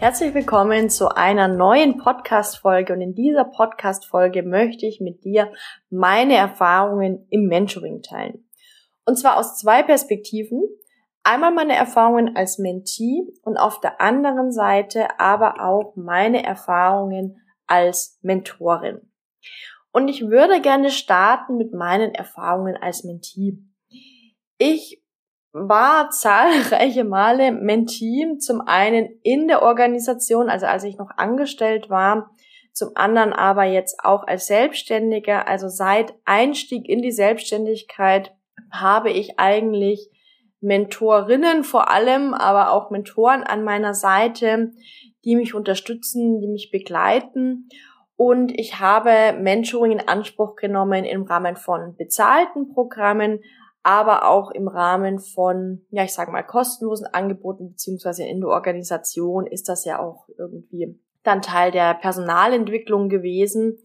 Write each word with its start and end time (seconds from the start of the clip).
Herzlich 0.00 0.32
willkommen 0.32 0.90
zu 0.90 1.08
einer 1.08 1.48
neuen 1.48 1.98
Podcast-Folge 1.98 2.92
und 2.92 3.00
in 3.00 3.16
dieser 3.16 3.44
Podcast-Folge 3.44 4.44
möchte 4.44 4.86
ich 4.86 5.00
mit 5.00 5.24
dir 5.24 5.52
meine 5.90 6.36
Erfahrungen 6.36 7.26
im 7.30 7.48
Mentoring 7.48 8.00
teilen. 8.00 8.48
Und 9.04 9.18
zwar 9.18 9.36
aus 9.36 9.58
zwei 9.58 9.82
Perspektiven. 9.82 10.62
Einmal 11.24 11.52
meine 11.52 11.74
Erfahrungen 11.74 12.36
als 12.36 12.58
Mentee 12.58 13.26
und 13.42 13.56
auf 13.56 13.80
der 13.80 14.00
anderen 14.00 14.52
Seite 14.52 15.18
aber 15.18 15.60
auch 15.60 15.94
meine 15.96 16.44
Erfahrungen 16.44 17.42
als 17.66 18.20
Mentorin. 18.22 19.00
Und 19.90 20.06
ich 20.06 20.28
würde 20.28 20.60
gerne 20.60 20.90
starten 20.90 21.56
mit 21.56 21.74
meinen 21.74 22.14
Erfahrungen 22.14 22.76
als 22.76 23.02
Mentee. 23.02 23.58
Ich 24.58 25.02
war 25.52 26.10
zahlreiche 26.10 27.04
Male 27.04 27.52
Mentee, 27.52 28.38
zum 28.38 28.60
einen 28.60 29.08
in 29.22 29.48
der 29.48 29.62
Organisation, 29.62 30.48
also 30.48 30.66
als 30.66 30.84
ich 30.84 30.98
noch 30.98 31.10
angestellt 31.16 31.90
war, 31.90 32.30
zum 32.72 32.90
anderen 32.94 33.32
aber 33.32 33.64
jetzt 33.64 34.04
auch 34.04 34.26
als 34.26 34.46
Selbstständiger, 34.46 35.48
also 35.48 35.68
seit 35.68 36.14
Einstieg 36.24 36.88
in 36.88 37.02
die 37.02 37.10
Selbstständigkeit 37.10 38.32
habe 38.70 39.10
ich 39.10 39.38
eigentlich 39.38 40.10
Mentorinnen 40.60 41.64
vor 41.64 41.90
allem, 41.90 42.34
aber 42.34 42.72
auch 42.72 42.90
Mentoren 42.90 43.42
an 43.42 43.64
meiner 43.64 43.94
Seite, 43.94 44.72
die 45.24 45.36
mich 45.36 45.54
unterstützen, 45.54 46.40
die 46.40 46.48
mich 46.48 46.70
begleiten. 46.70 47.68
Und 48.16 48.58
ich 48.58 48.80
habe 48.80 49.36
Mentoring 49.38 49.92
in 49.92 50.08
Anspruch 50.08 50.56
genommen 50.56 51.04
im 51.04 51.22
Rahmen 51.22 51.56
von 51.56 51.96
bezahlten 51.96 52.72
Programmen, 52.72 53.40
aber 53.88 54.28
auch 54.28 54.50
im 54.50 54.68
Rahmen 54.68 55.18
von, 55.18 55.80
ja, 55.88 56.04
ich 56.04 56.12
sage 56.12 56.30
mal, 56.30 56.42
kostenlosen 56.42 57.06
Angeboten, 57.06 57.70
beziehungsweise 57.70 58.22
in 58.26 58.40
der 58.40 58.50
Organisation 58.50 59.46
ist 59.46 59.66
das 59.70 59.86
ja 59.86 59.98
auch 59.98 60.28
irgendwie 60.36 61.00
dann 61.22 61.40
Teil 61.40 61.70
der 61.70 61.94
Personalentwicklung 61.94 63.08
gewesen. 63.08 63.78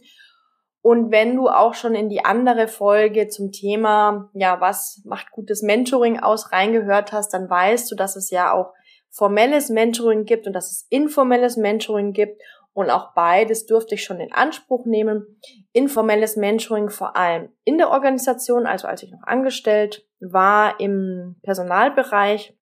Und 0.82 1.10
wenn 1.14 1.38
du 1.38 1.48
auch 1.48 1.74
schon 1.74 1.96
in 1.96 2.10
die 2.10 2.26
andere 2.26 2.68
Folge 2.68 3.30
zum 3.30 3.54
Thema, 3.54 4.30
ja, 4.34 4.60
was 4.60 5.02
macht 5.06 5.32
gutes 5.32 5.62
Mentoring 5.62 6.20
aus, 6.20 6.52
reingehört 6.52 7.14
hast, 7.14 7.34
dann 7.34 7.50
weißt 7.50 7.90
du, 7.90 7.96
dass 7.96 8.18
es 8.18 8.30
ja 8.30 8.52
auch 8.52 8.74
formelles 9.10 9.70
Mentoring 9.70 10.26
gibt 10.26 10.48
und 10.48 10.54
dass 10.54 10.70
es 10.70 10.86
informelles 10.90 11.56
Mentoring 11.56 12.12
gibt. 12.12 12.42
Und 12.74 12.90
auch 12.90 13.14
beides 13.14 13.68
durfte 13.68 13.96
ich 13.96 14.04
schon 14.04 14.20
in 14.20 14.34
Anspruch 14.34 14.86
nehmen. 14.86 15.40
Informelles 15.74 16.36
Mentoring 16.36 16.90
vor 16.90 17.16
allem 17.16 17.50
in 17.64 17.78
der 17.78 17.92
Organisation, 17.92 18.66
also 18.66 18.88
als 18.88 19.04
ich 19.04 19.12
noch 19.12 19.24
angestellt 19.24 20.08
war 20.20 20.80
im 20.80 21.36
Personalbereich 21.44 22.58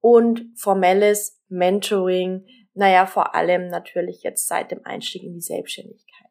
und 0.00 0.46
formelles 0.56 1.42
Mentoring, 1.48 2.46
naja, 2.72 3.04
vor 3.04 3.34
allem 3.34 3.68
natürlich 3.68 4.22
jetzt 4.22 4.48
seit 4.48 4.70
dem 4.70 4.84
Einstieg 4.84 5.22
in 5.24 5.34
die 5.34 5.40
Selbstständigkeit. 5.40 6.30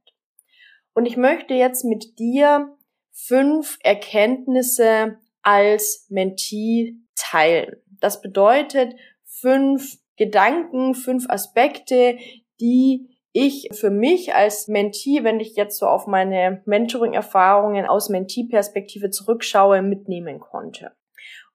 Und 0.94 1.06
ich 1.06 1.18
möchte 1.18 1.54
jetzt 1.54 1.86
mit 1.86 2.18
dir 2.18 2.76
fünf 3.12 3.78
Erkenntnisse 3.84 5.18
als 5.42 6.08
Mentee 6.10 6.96
teilen. 7.16 7.76
Das 8.00 8.22
bedeutet 8.22 8.96
fünf 9.26 9.98
Gedanken, 10.18 10.96
fünf 10.96 11.30
Aspekte, 11.30 12.18
die 12.60 13.19
ich 13.32 13.70
für 13.74 13.90
mich 13.90 14.34
als 14.34 14.68
Mentee, 14.68 15.24
wenn 15.24 15.40
ich 15.40 15.56
jetzt 15.56 15.78
so 15.78 15.86
auf 15.86 16.08
meine 16.08 16.62
Mentoring-Erfahrungen 16.66 17.86
aus 17.86 18.10
Mentee-Perspektive 18.10 19.10
zurückschaue, 19.10 19.82
mitnehmen 19.82 20.40
konnte. 20.40 20.92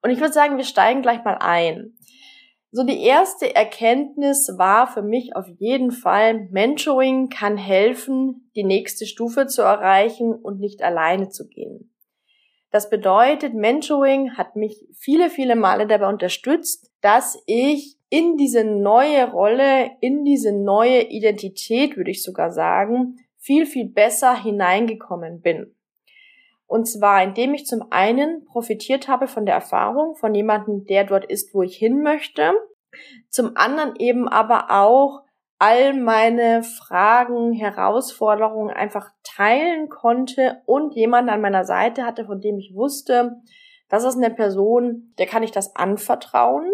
Und 0.02 0.10
ich 0.10 0.20
würde 0.20 0.32
sagen, 0.32 0.56
wir 0.56 0.64
steigen 0.64 1.02
gleich 1.02 1.24
mal 1.24 1.38
ein. 1.40 1.96
So 2.70 2.82
die 2.82 3.02
erste 3.02 3.54
Erkenntnis 3.54 4.52
war 4.58 4.88
für 4.88 5.02
mich 5.02 5.36
auf 5.36 5.46
jeden 5.58 5.92
Fall, 5.92 6.48
Mentoring 6.50 7.28
kann 7.28 7.56
helfen, 7.56 8.50
die 8.56 8.64
nächste 8.64 9.06
Stufe 9.06 9.46
zu 9.46 9.62
erreichen 9.62 10.34
und 10.34 10.58
nicht 10.58 10.82
alleine 10.82 11.28
zu 11.28 11.48
gehen. 11.48 11.94
Das 12.72 12.90
bedeutet, 12.90 13.54
Mentoring 13.54 14.36
hat 14.36 14.56
mich 14.56 14.88
viele, 14.98 15.30
viele 15.30 15.54
Male 15.54 15.86
dabei 15.86 16.08
unterstützt, 16.08 16.90
dass 17.00 17.40
ich 17.46 17.96
in 18.14 18.36
diese 18.36 18.62
neue 18.62 19.28
Rolle, 19.28 19.90
in 19.98 20.24
diese 20.24 20.52
neue 20.52 21.02
Identität, 21.08 21.96
würde 21.96 22.12
ich 22.12 22.22
sogar 22.22 22.52
sagen, 22.52 23.16
viel, 23.38 23.66
viel 23.66 23.88
besser 23.88 24.40
hineingekommen 24.40 25.40
bin. 25.40 25.74
Und 26.68 26.86
zwar, 26.86 27.24
indem 27.24 27.54
ich 27.54 27.66
zum 27.66 27.90
einen 27.90 28.44
profitiert 28.44 29.08
habe 29.08 29.26
von 29.26 29.46
der 29.46 29.56
Erfahrung 29.56 30.14
von 30.14 30.32
jemandem, 30.32 30.84
der 30.84 31.02
dort 31.02 31.24
ist, 31.24 31.52
wo 31.56 31.62
ich 31.62 31.76
hin 31.76 32.02
möchte. 32.02 32.52
Zum 33.30 33.56
anderen 33.56 33.96
eben 33.96 34.28
aber 34.28 34.70
auch 34.70 35.22
all 35.58 35.92
meine 35.92 36.62
Fragen, 36.62 37.52
Herausforderungen 37.52 38.70
einfach 38.70 39.10
teilen 39.24 39.88
konnte 39.88 40.62
und 40.66 40.94
jemand 40.94 41.28
an 41.30 41.40
meiner 41.40 41.64
Seite 41.64 42.04
hatte, 42.04 42.26
von 42.26 42.40
dem 42.40 42.58
ich 42.58 42.76
wusste, 42.76 43.42
das 43.88 44.04
ist 44.04 44.16
eine 44.16 44.30
Person, 44.30 45.12
der 45.18 45.26
kann 45.26 45.42
ich 45.42 45.50
das 45.50 45.74
anvertrauen. 45.74 46.70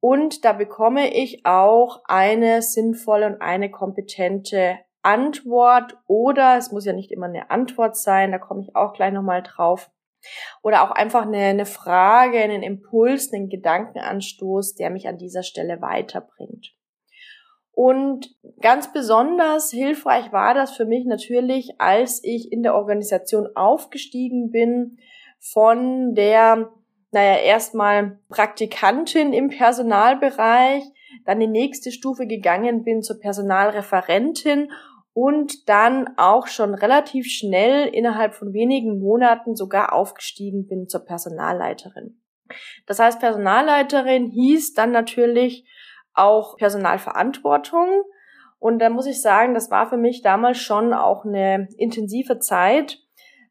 Und 0.00 0.44
da 0.44 0.52
bekomme 0.54 1.14
ich 1.14 1.44
auch 1.44 2.02
eine 2.06 2.62
sinnvolle 2.62 3.26
und 3.26 3.42
eine 3.42 3.70
kompetente 3.70 4.78
Antwort 5.02 5.96
oder 6.06 6.56
es 6.56 6.72
muss 6.72 6.84
ja 6.84 6.92
nicht 6.92 7.10
immer 7.10 7.26
eine 7.26 7.50
Antwort 7.50 7.96
sein, 7.96 8.32
da 8.32 8.38
komme 8.38 8.62
ich 8.62 8.76
auch 8.76 8.92
gleich 8.92 9.12
nochmal 9.12 9.42
drauf. 9.42 9.90
Oder 10.62 10.82
auch 10.82 10.90
einfach 10.90 11.22
eine, 11.22 11.38
eine 11.38 11.66
Frage, 11.66 12.38
einen 12.38 12.62
Impuls, 12.62 13.32
einen 13.32 13.48
Gedankenanstoß, 13.48 14.74
der 14.74 14.90
mich 14.90 15.08
an 15.08 15.16
dieser 15.16 15.42
Stelle 15.42 15.80
weiterbringt. 15.80 16.74
Und 17.72 18.36
ganz 18.60 18.92
besonders 18.92 19.70
hilfreich 19.70 20.32
war 20.32 20.52
das 20.52 20.76
für 20.76 20.84
mich 20.84 21.06
natürlich, 21.06 21.80
als 21.80 22.22
ich 22.22 22.52
in 22.52 22.62
der 22.62 22.74
Organisation 22.74 23.48
aufgestiegen 23.54 24.50
bin 24.50 24.98
von 25.38 26.14
der, 26.14 26.70
naja, 27.12 27.36
erstmal 27.42 28.18
Praktikantin 28.28 29.32
im 29.32 29.48
Personalbereich, 29.48 30.84
dann 31.24 31.40
die 31.40 31.46
nächste 31.46 31.90
Stufe 31.90 32.26
gegangen 32.26 32.84
bin 32.84 33.02
zur 33.02 33.18
Personalreferentin 33.18 34.70
und 35.12 35.68
dann 35.68 36.16
auch 36.16 36.46
schon 36.46 36.74
relativ 36.74 37.26
schnell 37.26 37.88
innerhalb 37.88 38.34
von 38.34 38.52
wenigen 38.52 39.00
Monaten 39.00 39.56
sogar 39.56 39.92
aufgestiegen 39.92 40.66
bin 40.66 40.88
zur 40.88 41.04
Personalleiterin. 41.04 42.20
Das 42.86 42.98
heißt, 42.98 43.20
Personalleiterin 43.20 44.30
hieß 44.30 44.74
dann 44.74 44.92
natürlich 44.92 45.66
auch 46.14 46.56
Personalverantwortung. 46.56 48.02
Und 48.58 48.78
da 48.78 48.90
muss 48.90 49.06
ich 49.06 49.22
sagen, 49.22 49.54
das 49.54 49.70
war 49.70 49.88
für 49.88 49.96
mich 49.96 50.22
damals 50.22 50.58
schon 50.58 50.92
auch 50.92 51.24
eine 51.24 51.68
intensive 51.76 52.38
Zeit, 52.38 52.98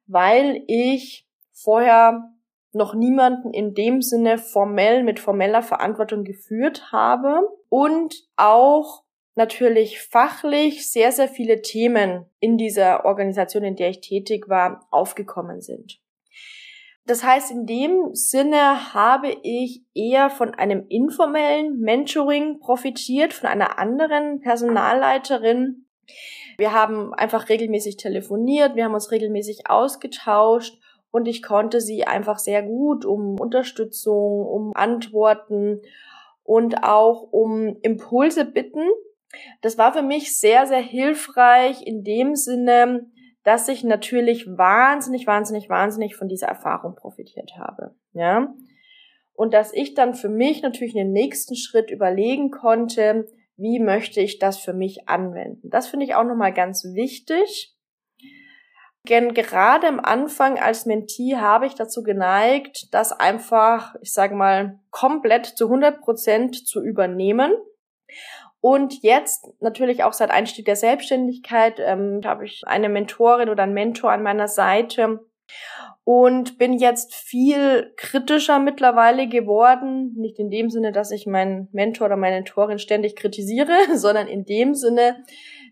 weil 0.06 0.64
ich 0.68 1.28
vorher 1.52 2.32
noch 2.72 2.94
niemanden 2.94 3.52
in 3.52 3.74
dem 3.74 4.02
Sinne 4.02 4.38
formell 4.38 5.04
mit 5.04 5.20
formeller 5.20 5.62
Verantwortung 5.62 6.24
geführt 6.24 6.92
habe 6.92 7.42
und 7.70 8.16
auch 8.36 9.04
natürlich 9.36 10.02
fachlich 10.02 10.92
sehr, 10.92 11.12
sehr 11.12 11.28
viele 11.28 11.62
Themen 11.62 12.26
in 12.40 12.58
dieser 12.58 13.06
Organisation, 13.06 13.64
in 13.64 13.76
der 13.76 13.90
ich 13.90 14.02
tätig 14.02 14.50
war, 14.50 14.88
aufgekommen 14.92 15.62
sind. 15.62 16.00
Das 17.06 17.24
heißt, 17.24 17.50
in 17.50 17.66
dem 17.66 18.14
Sinne 18.14 18.94
habe 18.94 19.36
ich 19.42 19.84
eher 19.96 20.30
von 20.30 20.54
einem 20.54 20.86
informellen 20.90 21.80
Mentoring 21.80 22.60
profitiert, 22.60 23.34
von 23.34 23.50
einer 23.50 23.80
anderen 23.80 24.42
Personalleiterin. 24.42 25.88
Wir 26.58 26.72
haben 26.74 27.14
einfach 27.16 27.50
regelmäßig 27.50 27.98
telefoniert, 27.98 28.76
wir 28.76 28.84
haben 28.84 28.94
uns 28.94 29.10
regelmäßig 29.10 29.70
ausgetauscht 29.70 30.79
und 31.12 31.28
ich 31.28 31.42
konnte 31.42 31.82
sie 31.82 32.06
einfach 32.06 32.40
sehr 32.40 32.64
gut 32.64 33.06
um 33.06 33.40
Unterstützung, 33.40 34.46
um 34.46 34.74
Antworten 34.76 35.82
und 36.44 36.84
auch 36.84 37.24
um 37.32 37.78
Impulse 37.82 38.46
bitten. 38.46 38.88
Das 39.62 39.78
war 39.78 39.94
für 39.94 40.02
mich 40.02 40.40
sehr, 40.40 40.66
sehr 40.66 40.82
hilfreich 40.82 41.86
in 41.86 42.04
dem 42.04 42.36
Sinne, 42.36 43.08
dass 43.44 43.68
ich 43.68 43.84
natürlich 43.84 44.48
wahnsinnig, 44.48 45.26
wahnsinnig, 45.28 45.70
wahnsinnig 45.70 46.16
von 46.16 46.28
dieser 46.28 46.48
Erfahrung 46.48 46.96
profitiert 46.96 47.52
habe. 47.58 47.96
Ja. 48.14 48.54
und 49.34 49.54
dass 49.54 49.74
ich 49.74 49.94
dann 49.94 50.16
für 50.16 50.28
mich 50.28 50.62
natürlich 50.62 50.94
den 50.94 51.12
nächsten 51.12 51.56
Schritt 51.56 51.92
überlegen 51.92 52.52
konnte, 52.52 53.26
wie 53.56 53.80
möchte 53.80 54.20
ich 54.20 54.40
das 54.40 54.58
für 54.58 54.74
mich 54.74 55.08
anwenden. 55.08 55.70
Das 55.70 55.88
finde 55.88 56.06
ich 56.06 56.16
auch 56.16 56.24
nochmal 56.24 56.54
ganz 56.54 56.84
wichtig. 56.84 57.76
Denn 59.08 59.34
gerade 59.34 59.88
am 59.88 60.00
Anfang 60.00 60.60
als 60.60 60.86
Mentee 60.86 61.38
habe 61.38 61.66
ich 61.66 61.76
dazu 61.76 62.04
geneigt, 62.04 62.94
das 62.94 63.12
einfach, 63.12 63.96
ich 64.02 64.12
sage 64.12 64.36
mal, 64.36 64.80
komplett 64.92 65.46
zu 65.46 65.66
100 65.66 66.02
Prozent 66.02 66.68
zu 66.68 66.84
übernehmen. 66.84 67.54
Und 68.62 69.02
jetzt 69.02 69.48
natürlich 69.62 70.04
auch 70.04 70.14
seit 70.14 70.32
Einstieg 70.32 70.66
der 70.66 70.76
Selbstständigkeit 70.76 71.80
ähm, 71.80 72.22
habe 72.26 72.46
ich 72.46 72.64
eine 72.66 72.90
Mentorin 72.90 73.50
oder 73.50 73.64
einen 73.64 73.74
Mentor 73.74 74.12
an 74.12 74.22
meiner 74.22 74.50
Seite 74.50 75.22
und 76.04 76.58
bin 76.58 76.74
jetzt 76.74 77.14
viel 77.16 77.94
kritischer 77.96 78.60
mittlerweile 78.60 79.28
geworden. 79.28 80.14
Nicht 80.18 80.40
in 80.40 80.50
dem 80.50 80.70
Sinne, 80.70 80.92
dass 80.92 81.12
ich 81.12 81.26
meinen 81.26 81.70
Mentor 81.72 82.08
oder 82.08 82.18
meine 82.18 82.38
Mentorin 82.38 82.80
ständig 82.80 83.16
kritisiere, 83.16 83.78
sondern 83.96 84.28
in 84.28 84.44
dem 84.44 84.74
Sinne, 84.74 85.24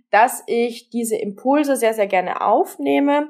dass 0.09 0.43
ich 0.47 0.89
diese 0.89 1.17
Impulse 1.17 1.75
sehr, 1.75 1.93
sehr 1.93 2.07
gerne 2.07 2.41
aufnehme, 2.41 3.29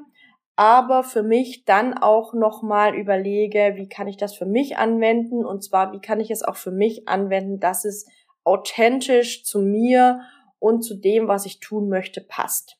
aber 0.56 1.04
für 1.04 1.22
mich 1.22 1.64
dann 1.64 1.94
auch 1.94 2.34
nochmal 2.34 2.94
überlege, 2.96 3.74
wie 3.76 3.88
kann 3.88 4.08
ich 4.08 4.16
das 4.16 4.34
für 4.34 4.46
mich 4.46 4.76
anwenden 4.76 5.44
und 5.44 5.62
zwar, 5.62 5.92
wie 5.92 6.00
kann 6.00 6.20
ich 6.20 6.30
es 6.30 6.42
auch 6.42 6.56
für 6.56 6.72
mich 6.72 7.08
anwenden, 7.08 7.60
dass 7.60 7.84
es 7.84 8.06
authentisch 8.44 9.44
zu 9.44 9.60
mir 9.60 10.20
und 10.58 10.82
zu 10.82 10.94
dem, 10.96 11.28
was 11.28 11.46
ich 11.46 11.60
tun 11.60 11.88
möchte, 11.88 12.20
passt. 12.20 12.76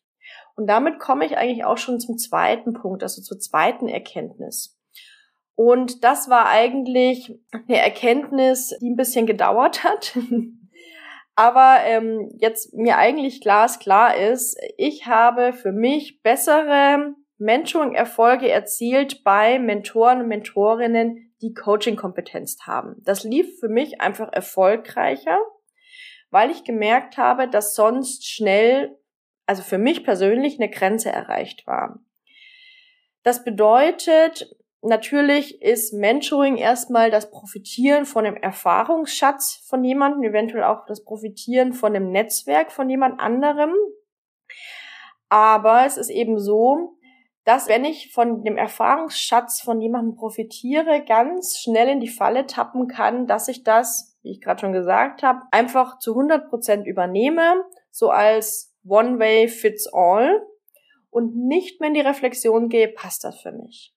Und 0.56 0.67
damit 0.67 0.99
komme 0.99 1.25
ich 1.25 1.37
eigentlich 1.37 1.65
auch 1.65 1.79
schon 1.79 2.01
zum 2.01 2.19
zweiten 2.19 2.73
Punkt, 2.73 3.05
also 3.05 3.23
zur 3.23 3.39
zweiten 3.39 3.87
Erkenntnis. 3.87 4.77
Und 5.55 6.03
das 6.03 6.29
war 6.29 6.49
eigentlich 6.49 7.39
eine 7.53 7.79
Erkenntnis, 7.79 8.77
die 8.81 8.91
ein 8.91 8.97
bisschen 8.97 9.27
gedauert 9.27 9.85
hat. 9.85 10.17
Aber 11.38 11.79
ähm, 11.85 12.32
jetzt 12.40 12.75
mir 12.75 12.99
eigentlich 12.99 13.40
glasklar 13.40 14.17
ist, 14.17 14.58
ich 14.76 15.06
habe 15.06 15.52
für 15.52 15.70
mich 15.70 16.20
bessere 16.20 17.14
Mentoring-Erfolge 17.37 18.50
erzielt 18.50 19.23
bei 19.23 19.61
Mentoren 19.61 20.23
und 20.23 20.26
Mentorinnen, 20.26 21.32
die 21.40 21.55
Coaching-Kompetenz 21.55 22.58
haben. 22.67 22.96
Das 23.05 23.23
lief 23.23 23.61
für 23.61 23.69
mich 23.69 24.00
einfach 24.00 24.32
erfolgreicher, 24.32 25.38
weil 26.31 26.50
ich 26.50 26.64
gemerkt 26.64 27.19
habe, 27.19 27.49
dass 27.49 27.76
sonst 27.76 28.26
schnell 28.26 28.99
also 29.46 29.62
für 29.62 29.79
mich 29.79 30.02
persönlich 30.02 30.58
eine 30.58 30.69
Grenze 30.69 31.11
erreicht 31.11 31.69
war. 31.69 32.00
Das 33.23 33.44
bedeutet, 33.44 34.56
natürlich 34.83 35.61
ist 35.63 35.93
Mentoring 35.93 36.57
erstmal 36.57 37.11
das 37.11 37.31
Profitieren 37.31 38.07
von 38.07 38.25
dem 38.25 38.37
Erfahrungsschatz 38.37 39.65
von 39.67 39.85
jemandem, 39.85 40.23
eventuell 40.23 40.65
auch 40.65 40.87
das 40.87 41.05
Profitieren 41.05 41.73
von 41.73 41.93
dem 41.93 42.11
Netzwerk 42.11 42.73
von 42.73 42.89
jemand 42.89 43.21
anderem. 43.21 43.75
Aber 45.29 45.85
es 45.85 45.97
ist 45.97 46.11
eben 46.11 46.39
so, 46.39 46.99
dass 47.45 47.67
wenn 47.69 47.85
ich 47.85 48.13
von 48.13 48.45
dem 48.45 48.59
Erfahrungsschatz 48.59 49.63
von 49.63 49.81
jemandem 49.81 50.17
profitiere, 50.17 51.03
ganz 51.05 51.59
schnell 51.59 51.89
in 51.89 52.01
die 52.01 52.09
Falle 52.09 52.47
tappen 52.47 52.89
kann, 52.89 53.27
dass 53.27 53.49
ich 53.49 53.65
das, 53.65 54.19
wie 54.23 54.33
ich 54.33 54.41
gerade 54.41 54.61
schon 54.61 54.73
gesagt 54.73 55.23
habe, 55.23 55.43
einfach 55.51 55.99
zu 55.99 56.13
100 56.13 56.51
Prozent 56.51 56.87
übernehme, 56.87 57.65
so 57.91 58.11
als 58.11 58.77
One 58.87 59.19
Way 59.19 59.49
Fits 59.49 59.89
All 59.93 60.47
und 61.11 61.37
nicht 61.37 61.81
mehr 61.81 61.89
in 61.89 61.95
die 61.95 62.01
Reflexion 62.01 62.69
gehe, 62.69 62.89
passt 62.89 63.25
das 63.25 63.41
für 63.41 63.53
mich. 63.53 63.95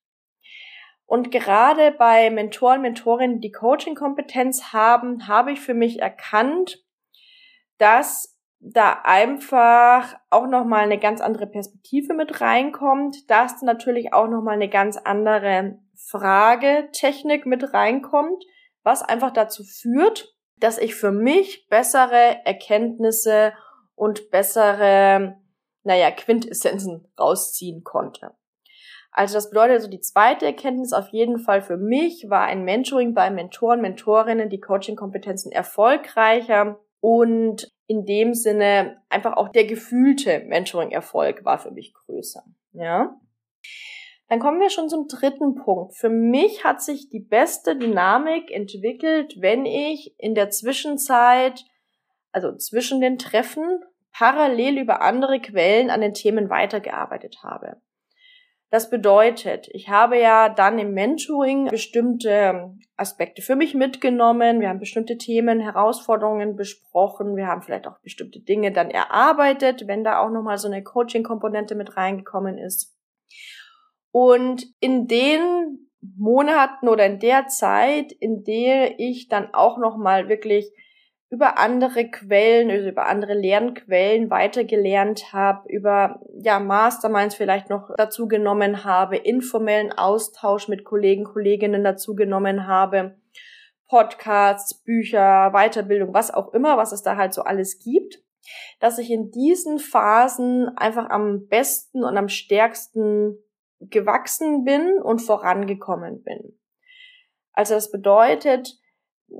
Und 1.11 1.29
gerade 1.29 1.91
bei 1.91 2.29
Mentoren, 2.29 2.81
Mentorinnen, 2.81 3.41
die 3.41 3.51
Coaching-Kompetenz 3.51 4.71
haben, 4.71 5.27
habe 5.27 5.51
ich 5.51 5.59
für 5.59 5.73
mich 5.73 5.99
erkannt, 5.99 6.85
dass 7.77 8.39
da 8.61 9.01
einfach 9.03 10.15
auch 10.29 10.47
nochmal 10.47 10.83
eine 10.83 10.97
ganz 10.97 11.19
andere 11.19 11.47
Perspektive 11.47 12.13
mit 12.13 12.39
reinkommt, 12.39 13.29
dass 13.29 13.61
natürlich 13.61 14.13
auch 14.13 14.29
nochmal 14.29 14.53
eine 14.53 14.69
ganz 14.69 14.95
andere 14.95 15.79
Fragetechnik 15.97 17.45
mit 17.45 17.73
reinkommt, 17.73 18.45
was 18.83 19.03
einfach 19.03 19.31
dazu 19.31 19.65
führt, 19.65 20.33
dass 20.55 20.77
ich 20.77 20.95
für 20.95 21.11
mich 21.11 21.67
bessere 21.67 22.37
Erkenntnisse 22.45 23.51
und 23.95 24.31
bessere, 24.31 25.41
naja, 25.83 26.09
Quintessenzen 26.11 27.11
rausziehen 27.19 27.83
konnte. 27.83 28.31
Also 29.11 29.35
das 29.35 29.49
bedeutet 29.49 29.75
also 29.75 29.89
die 29.89 29.99
zweite 29.99 30.45
Erkenntnis 30.45 30.93
auf 30.93 31.09
jeden 31.09 31.37
Fall 31.37 31.61
für 31.61 31.77
mich 31.77 32.29
war 32.29 32.43
ein 32.43 32.63
Mentoring 32.63 33.13
bei 33.13 33.29
Mentoren, 33.29 33.81
Mentorinnen, 33.81 34.49
die 34.49 34.61
Coaching-Kompetenzen 34.61 35.51
erfolgreicher 35.51 36.79
und 37.01 37.69
in 37.87 38.05
dem 38.05 38.33
Sinne 38.33 39.01
einfach 39.09 39.35
auch 39.35 39.49
der 39.49 39.65
gefühlte 39.65 40.39
Mentoring-Erfolg 40.45 41.43
war 41.43 41.59
für 41.59 41.71
mich 41.71 41.93
größer. 41.93 42.43
Ja. 42.71 43.19
Dann 44.29 44.39
kommen 44.39 44.61
wir 44.61 44.69
schon 44.69 44.87
zum 44.87 45.09
dritten 45.09 45.55
Punkt. 45.55 45.93
Für 45.93 46.07
mich 46.07 46.63
hat 46.63 46.81
sich 46.81 47.09
die 47.09 47.19
beste 47.19 47.75
Dynamik 47.75 48.49
entwickelt, 48.49 49.35
wenn 49.41 49.65
ich 49.65 50.15
in 50.17 50.35
der 50.35 50.49
Zwischenzeit, 50.49 51.65
also 52.31 52.55
zwischen 52.55 53.01
den 53.01 53.17
Treffen 53.17 53.83
parallel 54.13 54.77
über 54.77 55.01
andere 55.01 55.41
Quellen 55.41 55.89
an 55.89 55.99
den 55.99 56.13
Themen 56.13 56.49
weitergearbeitet 56.49 57.39
habe. 57.43 57.81
Das 58.71 58.89
bedeutet, 58.89 59.67
ich 59.73 59.89
habe 59.89 60.17
ja 60.17 60.47
dann 60.47 60.79
im 60.79 60.93
Mentoring 60.93 61.67
bestimmte 61.67 62.73
Aspekte 62.95 63.41
für 63.41 63.57
mich 63.57 63.75
mitgenommen. 63.75 64.61
Wir 64.61 64.69
haben 64.69 64.79
bestimmte 64.79 65.17
Themen, 65.17 65.59
Herausforderungen 65.59 66.55
besprochen. 66.55 67.35
Wir 67.35 67.47
haben 67.47 67.63
vielleicht 67.63 67.85
auch 67.85 67.99
bestimmte 67.99 68.39
Dinge 68.39 68.71
dann 68.71 68.89
erarbeitet, 68.89 69.87
wenn 69.87 70.05
da 70.05 70.19
auch 70.19 70.29
nochmal 70.29 70.57
so 70.57 70.69
eine 70.69 70.83
Coaching-Komponente 70.83 71.75
mit 71.75 71.97
reingekommen 71.97 72.57
ist. 72.57 72.95
Und 74.11 74.65
in 74.79 75.05
den 75.05 75.89
Monaten 75.99 76.87
oder 76.87 77.05
in 77.05 77.19
der 77.19 77.47
Zeit, 77.47 78.13
in 78.13 78.45
der 78.45 79.01
ich 79.01 79.27
dann 79.27 79.53
auch 79.53 79.79
nochmal 79.79 80.29
wirklich 80.29 80.71
über 81.31 81.57
andere 81.57 82.11
Quellen, 82.11 82.69
also 82.69 82.89
über 82.89 83.05
andere 83.07 83.33
Lernquellen 83.33 84.29
weitergelernt 84.29 85.31
habe, 85.31 85.67
über 85.69 86.19
ja 86.33 86.59
Masterminds 86.59 87.35
vielleicht 87.35 87.69
noch 87.69 87.89
dazu 87.97 88.27
genommen 88.27 88.83
habe, 88.83 89.15
informellen 89.15 89.93
Austausch 89.93 90.67
mit 90.67 90.83
Kollegen, 90.83 91.23
Kolleginnen 91.23 91.85
dazu 91.85 92.15
genommen 92.15 92.67
habe, 92.67 93.15
Podcasts, 93.87 94.83
Bücher, 94.83 95.51
Weiterbildung, 95.53 96.13
was 96.13 96.33
auch 96.33 96.53
immer, 96.53 96.75
was 96.75 96.91
es 96.91 97.01
da 97.01 97.15
halt 97.15 97.33
so 97.33 97.43
alles 97.43 97.79
gibt, 97.79 98.21
dass 98.81 98.97
ich 98.97 99.09
in 99.09 99.31
diesen 99.31 99.79
Phasen 99.79 100.67
einfach 100.75 101.09
am 101.09 101.47
besten 101.47 102.03
und 102.03 102.17
am 102.17 102.27
stärksten 102.27 103.37
gewachsen 103.79 104.65
bin 104.65 105.01
und 105.01 105.21
vorangekommen 105.21 106.23
bin. 106.23 106.59
Also 107.53 107.73
das 107.73 107.89
bedeutet, 107.89 108.77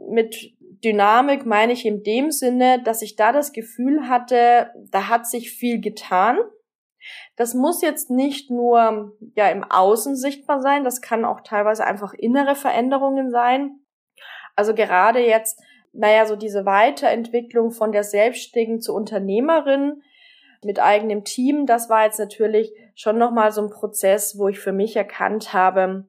mit 0.10 0.54
Dynamik 0.84 1.46
meine 1.46 1.74
ich 1.74 1.86
in 1.86 2.04
dem 2.04 2.32
Sinne, 2.32 2.82
dass 2.84 3.02
ich 3.02 3.16
da 3.16 3.32
das 3.32 3.52
Gefühl 3.54 4.08
hatte, 4.08 4.72
da 4.90 5.08
hat 5.10 5.28
sich 5.28 5.52
viel 5.52 5.80
getan. 5.80 6.40
Das 7.36 7.54
muss 7.54 7.82
jetzt 7.82 8.10
nicht 8.10 8.50
nur 8.50 9.18
ja 9.36 9.50
im 9.50 9.64
Außen 9.64 10.16
sichtbar 10.16 10.62
sein, 10.62 10.84
das 10.84 11.02
kann 11.02 11.26
auch 11.26 11.42
teilweise 11.42 11.86
einfach 11.86 12.14
innere 12.14 12.56
Veränderungen 12.56 13.32
sein. 13.32 13.80
Also 14.56 14.76
gerade 14.76 15.20
jetzt, 15.20 15.60
naja, 15.94 16.26
so 16.26 16.36
diese 16.36 16.66
Weiterentwicklung 16.66 17.72
von 17.72 17.92
der 17.92 18.04
Selbstständigen 18.04 18.82
zur 18.82 18.96
Unternehmerin 18.96 20.04
mit 20.64 20.80
eigenem 20.80 21.24
Team, 21.24 21.66
das 21.66 21.90
war 21.90 22.06
jetzt 22.06 22.20
natürlich 22.20 22.72
schon 22.96 23.18
nochmal 23.18 23.52
so 23.52 23.62
ein 23.62 23.72
Prozess, 23.72 24.38
wo 24.38 24.48
ich 24.48 24.60
für 24.60 24.74
mich 24.74 24.96
erkannt 24.96 25.54
habe, 25.54 26.06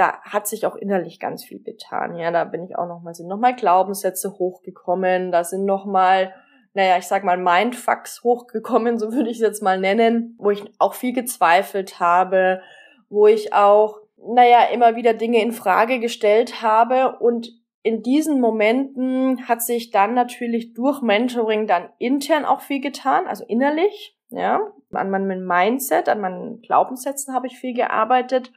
da 0.00 0.22
hat 0.22 0.46
sich 0.46 0.64
auch 0.64 0.76
innerlich 0.76 1.20
ganz 1.20 1.44
viel 1.44 1.62
getan. 1.62 2.16
Ja, 2.16 2.30
da 2.30 2.44
bin 2.44 2.64
ich 2.64 2.78
auch 2.78 2.86
nochmal, 2.86 3.14
sind 3.14 3.28
nochmal 3.28 3.54
Glaubenssätze 3.54 4.38
hochgekommen, 4.38 5.30
da 5.30 5.44
sind 5.44 5.66
nochmal, 5.66 6.34
naja, 6.72 6.96
ich 6.96 7.06
sag 7.06 7.22
mal 7.22 7.36
Mindfucks 7.36 8.24
hochgekommen, 8.24 8.98
so 8.98 9.12
würde 9.12 9.28
ich 9.28 9.36
es 9.36 9.42
jetzt 9.42 9.62
mal 9.62 9.78
nennen, 9.78 10.36
wo 10.38 10.50
ich 10.50 10.64
auch 10.78 10.94
viel 10.94 11.12
gezweifelt 11.12 12.00
habe, 12.00 12.62
wo 13.10 13.26
ich 13.26 13.52
auch, 13.52 13.98
naja, 14.16 14.64
immer 14.72 14.96
wieder 14.96 15.12
Dinge 15.12 15.42
in 15.42 15.52
Frage 15.52 16.00
gestellt 16.00 16.62
habe. 16.62 17.18
Und 17.18 17.50
in 17.82 18.02
diesen 18.02 18.40
Momenten 18.40 19.48
hat 19.48 19.60
sich 19.60 19.90
dann 19.90 20.14
natürlich 20.14 20.72
durch 20.72 21.02
Mentoring 21.02 21.66
dann 21.66 21.90
intern 21.98 22.46
auch 22.46 22.62
viel 22.62 22.80
getan, 22.80 23.26
also 23.26 23.44
innerlich, 23.44 24.16
ja, 24.30 24.60
an 24.92 25.10
meinem 25.10 25.46
Mindset, 25.46 26.08
an 26.08 26.22
meinen 26.22 26.62
Glaubenssätzen 26.62 27.34
habe 27.34 27.48
ich 27.48 27.58
viel 27.58 27.74
gearbeitet 27.74 28.50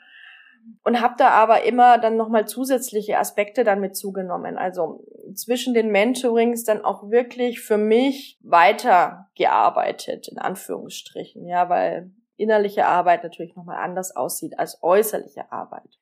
und 0.84 1.02
habe 1.02 1.16
da 1.18 1.30
aber 1.30 1.64
immer 1.64 1.98
dann 1.98 2.18
nochmal 2.18 2.48
zusätzliche 2.48 3.18
Aspekte 3.18 3.64
dann 3.64 3.80
mit 3.80 3.96
zugenommen. 3.96 4.58
Also 4.58 5.06
zwischen 5.34 5.74
den 5.74 5.92
Mentorings 5.92 6.64
dann 6.64 6.84
auch 6.84 7.10
wirklich 7.10 7.62
für 7.62 7.78
mich 7.78 8.38
weitergearbeitet, 8.44 10.28
in 10.28 10.38
Anführungsstrichen, 10.38 11.46
ja, 11.48 11.70
weil 11.70 12.12
innerliche 12.36 12.86
Arbeit 12.86 13.24
natürlich 13.24 13.56
nochmal 13.56 13.78
anders 13.78 14.16
aussieht 14.16 14.60
als 14.60 14.80
äußerliche 14.82 15.52
Arbeit. 15.52 16.00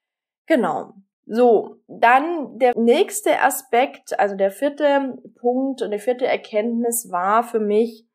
Genau. 0.47 0.93
So, 1.25 1.77
dann 1.87 2.57
der 2.57 2.75
nächste 2.75 3.41
Aspekt, 3.41 4.19
also 4.19 4.35
der 4.35 4.51
vierte 4.51 5.17
Punkt 5.39 5.81
und 5.81 5.91
die 5.91 5.99
vierte 5.99 6.25
Erkenntnis 6.25 7.11
war 7.11 7.43
für 7.43 7.59
mich, 7.59 8.07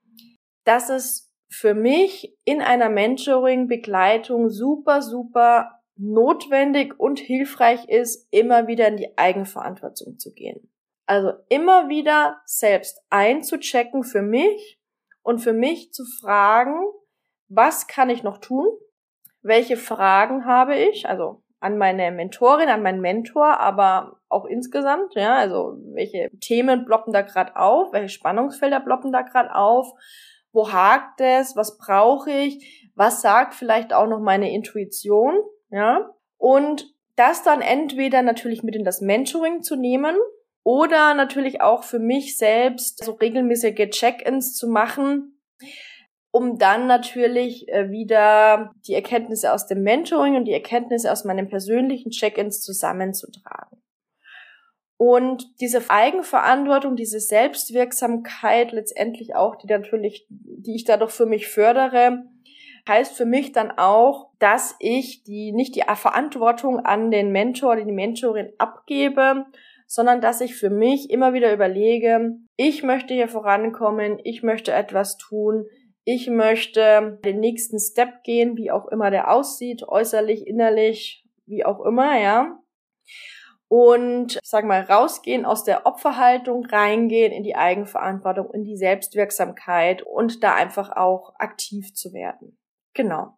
dass 0.65 0.91
es 0.91 1.33
für 1.49 1.75
mich 1.75 2.37
in 2.45 2.61
einer 2.61 2.89
Mentoring-Begleitung 2.89 4.51
super, 4.51 5.01
super 5.01 5.81
notwendig 5.97 6.99
und 6.99 7.19
hilfreich 7.19 7.89
ist, 7.89 8.29
immer 8.31 8.67
wieder 8.67 8.89
in 8.89 8.97
die 8.97 9.17
Eigenverantwortung 9.17 10.19
zu 10.19 10.33
gehen. 10.33 10.71
Also 11.07 11.33
immer 11.49 11.89
wieder 11.89 12.41
selbst 12.45 13.01
einzuchecken 13.11 14.03
für 14.03 14.23
mich 14.23 14.81
und 15.23 15.39
für 15.39 15.53
mich 15.53 15.93
zu 15.93 16.05
fragen, 16.21 16.81
was 17.49 17.87
kann 17.87 18.11
ich 18.11 18.23
noch 18.23 18.39
tun? 18.39 18.67
Welche 19.43 19.77
Fragen 19.77 20.45
habe 20.45 20.77
ich? 20.77 21.09
Also 21.09 21.43
an 21.61 21.79
meine 21.79 22.11
Mentorin, 22.13 22.69
an 22.69 22.83
meinen 22.83 23.01
Mentor, 23.01 23.59
aber 23.59 24.21
auch 24.29 24.45
insgesamt, 24.45 25.15
ja, 25.15 25.37
also 25.37 25.79
welche 25.95 26.31
Themen 26.41 26.85
ploppen 26.85 27.13
da 27.13 27.23
gerade 27.23 27.57
auf, 27.57 27.93
welche 27.93 28.09
Spannungsfelder 28.09 28.81
ploppen 28.81 29.13
da 29.13 29.23
gerade 29.23 29.55
auf, 29.55 29.93
wo 30.53 30.73
hakt 30.73 31.21
es, 31.21 31.57
was 31.57 31.79
brauche 31.79 32.31
ich, 32.31 32.91
was 32.95 33.23
sagt 33.23 33.55
vielleicht 33.55 33.93
auch 33.93 34.07
noch 34.07 34.21
meine 34.21 34.53
Intuition, 34.53 35.35
ja, 35.71 36.11
und 36.39 36.95
das 37.17 37.43
dann 37.43 37.63
entweder 37.63 38.23
natürlich 38.23 38.63
mit 38.63 38.77
in 38.77 38.85
das 38.85 39.01
Mentoring 39.01 39.63
zu 39.63 39.77
nehmen 39.77 40.17
oder 40.63 41.15
natürlich 41.15 41.61
auch 41.61 41.85
für 41.85 41.99
mich 41.99 42.37
selbst 42.37 43.05
so 43.05 43.13
regelmäßige 43.13 43.89
Check-ins 43.91 44.55
zu 44.55 44.69
machen, 44.69 45.41
um 46.31 46.59
dann 46.59 46.87
natürlich 46.87 47.69
äh, 47.69 47.91
wieder 47.91 48.73
die 48.87 48.95
Erkenntnisse 48.95 49.53
aus 49.53 49.67
dem 49.67 49.83
Mentoring 49.83 50.37
und 50.37 50.45
die 50.45 50.53
Erkenntnisse 50.53 51.11
aus 51.11 51.25
meinen 51.25 51.49
persönlichen 51.49 52.11
Check-ins 52.11 52.61
zusammenzutragen. 52.61 53.83
Und 54.99 55.61
diese 55.61 55.91
Eigenverantwortung, 55.91 56.97
diese 56.97 57.21
Selbstwirksamkeit 57.21 58.73
letztendlich 58.73 59.35
auch, 59.35 59.57
die 59.57 59.67
natürlich, 59.67 60.27
die 60.29 60.75
ich 60.75 60.85
dadurch 60.85 61.13
für 61.13 61.27
mich 61.27 61.49
fördere, 61.49 62.25
heißt 62.89 63.17
für 63.17 63.27
mich 63.27 63.53
dann 63.53 63.73
auch, 63.73 64.31
dass 64.39 64.77
ich 64.79 65.25
die, 65.25 65.53
nicht 65.53 65.75
die 65.75 65.85
Verantwortung 65.95 66.81
an 66.81 67.11
den 67.11 67.33
Mentor 67.33 67.73
oder 67.73 67.85
die 67.85 67.93
Mentorin 67.93 68.53
abgebe, 68.59 69.47
sondern 69.87 70.21
dass 70.21 70.41
ich 70.41 70.57
für 70.57 70.71
mich 70.71 71.11
immer 71.11 71.33
wieder 71.33 71.53
überlege, 71.53 72.37
ich 72.57 72.83
möchte 72.83 73.15
hier 73.15 73.29
vorankommen, 73.29 74.19
ich 74.25 74.43
möchte 74.43 74.73
etwas 74.73 75.17
tun, 75.17 75.67
ich 76.05 76.29
möchte 76.29 77.19
den 77.25 77.41
nächsten 77.41 77.79
Step 77.79 78.23
gehen, 78.23 78.57
wie 78.57 78.71
auch 78.71 78.87
immer 78.87 79.11
der 79.11 79.31
aussieht, 79.31 79.83
äußerlich, 79.89 80.47
innerlich, 80.47 81.25
wie 81.47 81.65
auch 81.65 81.85
immer, 81.85 82.21
ja. 82.21 82.59
Und, 83.69 84.39
sag 84.45 84.65
mal, 84.65 84.83
rausgehen 84.83 85.45
aus 85.45 85.65
der 85.65 85.87
Opferhaltung, 85.87 86.65
reingehen 86.67 87.33
in 87.33 87.43
die 87.43 87.57
Eigenverantwortung, 87.57 88.53
in 88.53 88.63
die 88.63 88.77
Selbstwirksamkeit 88.77 90.03
und 90.03 90.45
da 90.45 90.55
einfach 90.55 90.97
auch 90.97 91.35
aktiv 91.39 91.93
zu 91.93 92.13
werden. 92.13 92.57
Genau. 92.97 93.37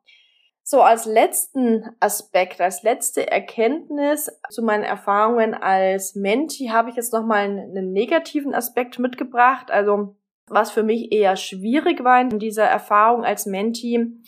So, 0.63 0.83
als 0.83 1.07
letzten 1.07 1.85
Aspekt, 1.99 2.61
als 2.61 2.83
letzte 2.83 3.31
Erkenntnis 3.31 4.31
zu 4.51 4.63
meinen 4.63 4.85
Erfahrungen 4.85 5.55
als 5.55 6.15
Menti 6.15 6.69
habe 6.69 6.91
ich 6.91 6.97
jetzt 6.97 7.13
nochmal 7.13 7.45
einen 7.45 7.93
negativen 7.93 8.55
Aspekt 8.55 8.99
mitgebracht. 8.99 9.71
Also 9.71 10.17
was 10.47 10.71
für 10.71 10.83
mich 10.83 11.13
eher 11.13 11.37
schwierig 11.37 12.05
war 12.05 12.21
in 12.21 12.39
dieser 12.39 12.65
Erfahrung 12.65 13.25
als 13.25 13.47
Menti. 13.47 14.21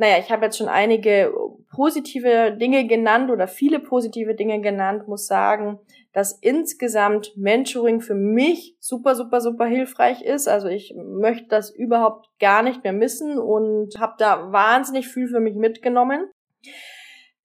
Naja, 0.00 0.16
ich 0.16 0.32
habe 0.32 0.46
jetzt 0.46 0.56
schon 0.56 0.70
einige 0.70 1.30
positive 1.74 2.56
Dinge 2.56 2.86
genannt 2.86 3.30
oder 3.30 3.46
viele 3.46 3.80
positive 3.80 4.34
Dinge 4.34 4.62
genannt, 4.62 5.08
muss 5.08 5.26
sagen, 5.26 5.78
dass 6.14 6.32
insgesamt 6.40 7.36
Mentoring 7.36 8.00
für 8.00 8.14
mich 8.14 8.74
super, 8.80 9.14
super, 9.14 9.42
super 9.42 9.66
hilfreich 9.66 10.22
ist. 10.22 10.48
Also 10.48 10.68
ich 10.68 10.94
möchte 10.96 11.48
das 11.48 11.68
überhaupt 11.68 12.30
gar 12.38 12.62
nicht 12.62 12.82
mehr 12.82 12.94
missen 12.94 13.38
und 13.38 14.00
habe 14.00 14.14
da 14.16 14.50
wahnsinnig 14.50 15.06
viel 15.06 15.28
für 15.28 15.40
mich 15.40 15.54
mitgenommen. 15.54 16.30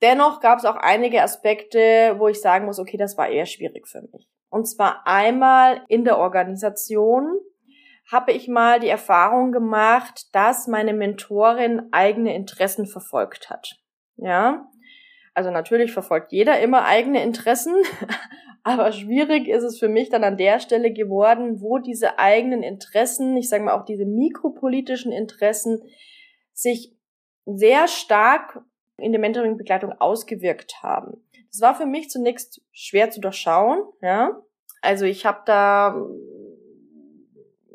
Dennoch 0.02 0.40
gab 0.40 0.60
es 0.60 0.64
auch 0.64 0.78
einige 0.78 1.24
Aspekte, 1.24 2.16
wo 2.20 2.30
ich 2.30 2.40
sagen 2.40 2.68
muss, 2.68 2.80
okay, 2.80 2.96
das 2.96 3.18
war 3.18 3.28
eher 3.28 3.48
schwierig 3.48 3.86
für 3.86 4.02
mich. 4.14 4.30
Und 4.50 4.66
zwar 4.66 5.06
einmal 5.06 5.82
in 5.90 6.06
der 6.06 6.18
Organisation 6.20 7.38
habe 8.12 8.32
ich 8.32 8.48
mal 8.48 8.80
die 8.80 8.90
Erfahrung 8.90 9.52
gemacht, 9.52 10.28
dass 10.34 10.68
meine 10.68 10.94
Mentorin 10.94 11.90
eigene 11.92 12.36
Interessen 12.36 12.86
verfolgt 12.86 13.50
hat. 13.50 13.78
Ja, 14.18 14.70
also 15.34 15.52
natürlich 15.52 15.92
verfolgt 15.92 16.32
jeder 16.32 16.60
immer 16.62 16.86
eigene 16.86 17.22
Interessen, 17.24 17.76
aber 18.64 18.92
schwierig 18.92 19.48
ist 19.48 19.64
es 19.64 19.80
für 19.80 19.90
mich 19.90 20.10
dann 20.10 20.24
an 20.24 20.38
der 20.38 20.60
Stelle 20.60 20.94
geworden, 20.94 21.62
wo 21.62 21.80
diese 21.80 22.18
eigenen 22.20 22.64
Interessen, 22.64 23.36
ich 23.36 23.50
sage 23.50 23.64
mal 23.64 23.74
auch 23.74 23.86
diese 23.86 24.06
mikropolitischen 24.06 25.12
Interessen, 25.12 25.82
sich 26.54 26.96
sehr 27.46 27.88
stark 27.88 28.62
in 28.98 29.12
der 29.12 29.20
Mentoring-Begleitung 29.20 29.92
ausgewirkt 30.00 30.82
haben. 30.82 31.22
Das 31.52 31.62
war 31.62 31.76
für 31.76 31.86
mich 31.86 32.10
zunächst 32.10 32.62
schwer 32.72 33.10
zu 33.10 33.20
durchschauen, 33.20 33.84
ja. 34.02 34.42
Also 34.82 35.06
ich 35.06 35.26
habe 35.26 35.42
da 35.46 35.96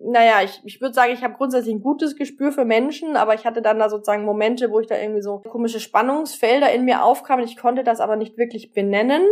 naja, 0.02 0.42
ich, 0.42 0.60
ich 0.64 0.80
würde 0.80 0.94
sagen, 0.94 1.12
ich 1.12 1.22
habe 1.22 1.34
grundsätzlich 1.34 1.74
ein 1.74 1.82
gutes 1.82 2.16
Gespür 2.16 2.52
für 2.52 2.64
Menschen, 2.64 3.16
aber 3.16 3.34
ich 3.34 3.44
hatte 3.44 3.62
dann 3.62 3.78
da 3.78 3.88
sozusagen 3.88 4.24
Momente, 4.24 4.70
wo 4.70 4.80
ich 4.80 4.86
da 4.86 4.98
irgendwie 4.98 5.22
so 5.22 5.40
komische 5.40 5.80
Spannungsfelder 5.80 6.72
in 6.72 6.84
mir 6.84 7.04
aufkamen. 7.04 7.44
Ich 7.44 7.56
konnte 7.56 7.84
das 7.84 8.00
aber 8.00 8.16
nicht 8.16 8.38
wirklich 8.38 8.72
benennen. 8.72 9.22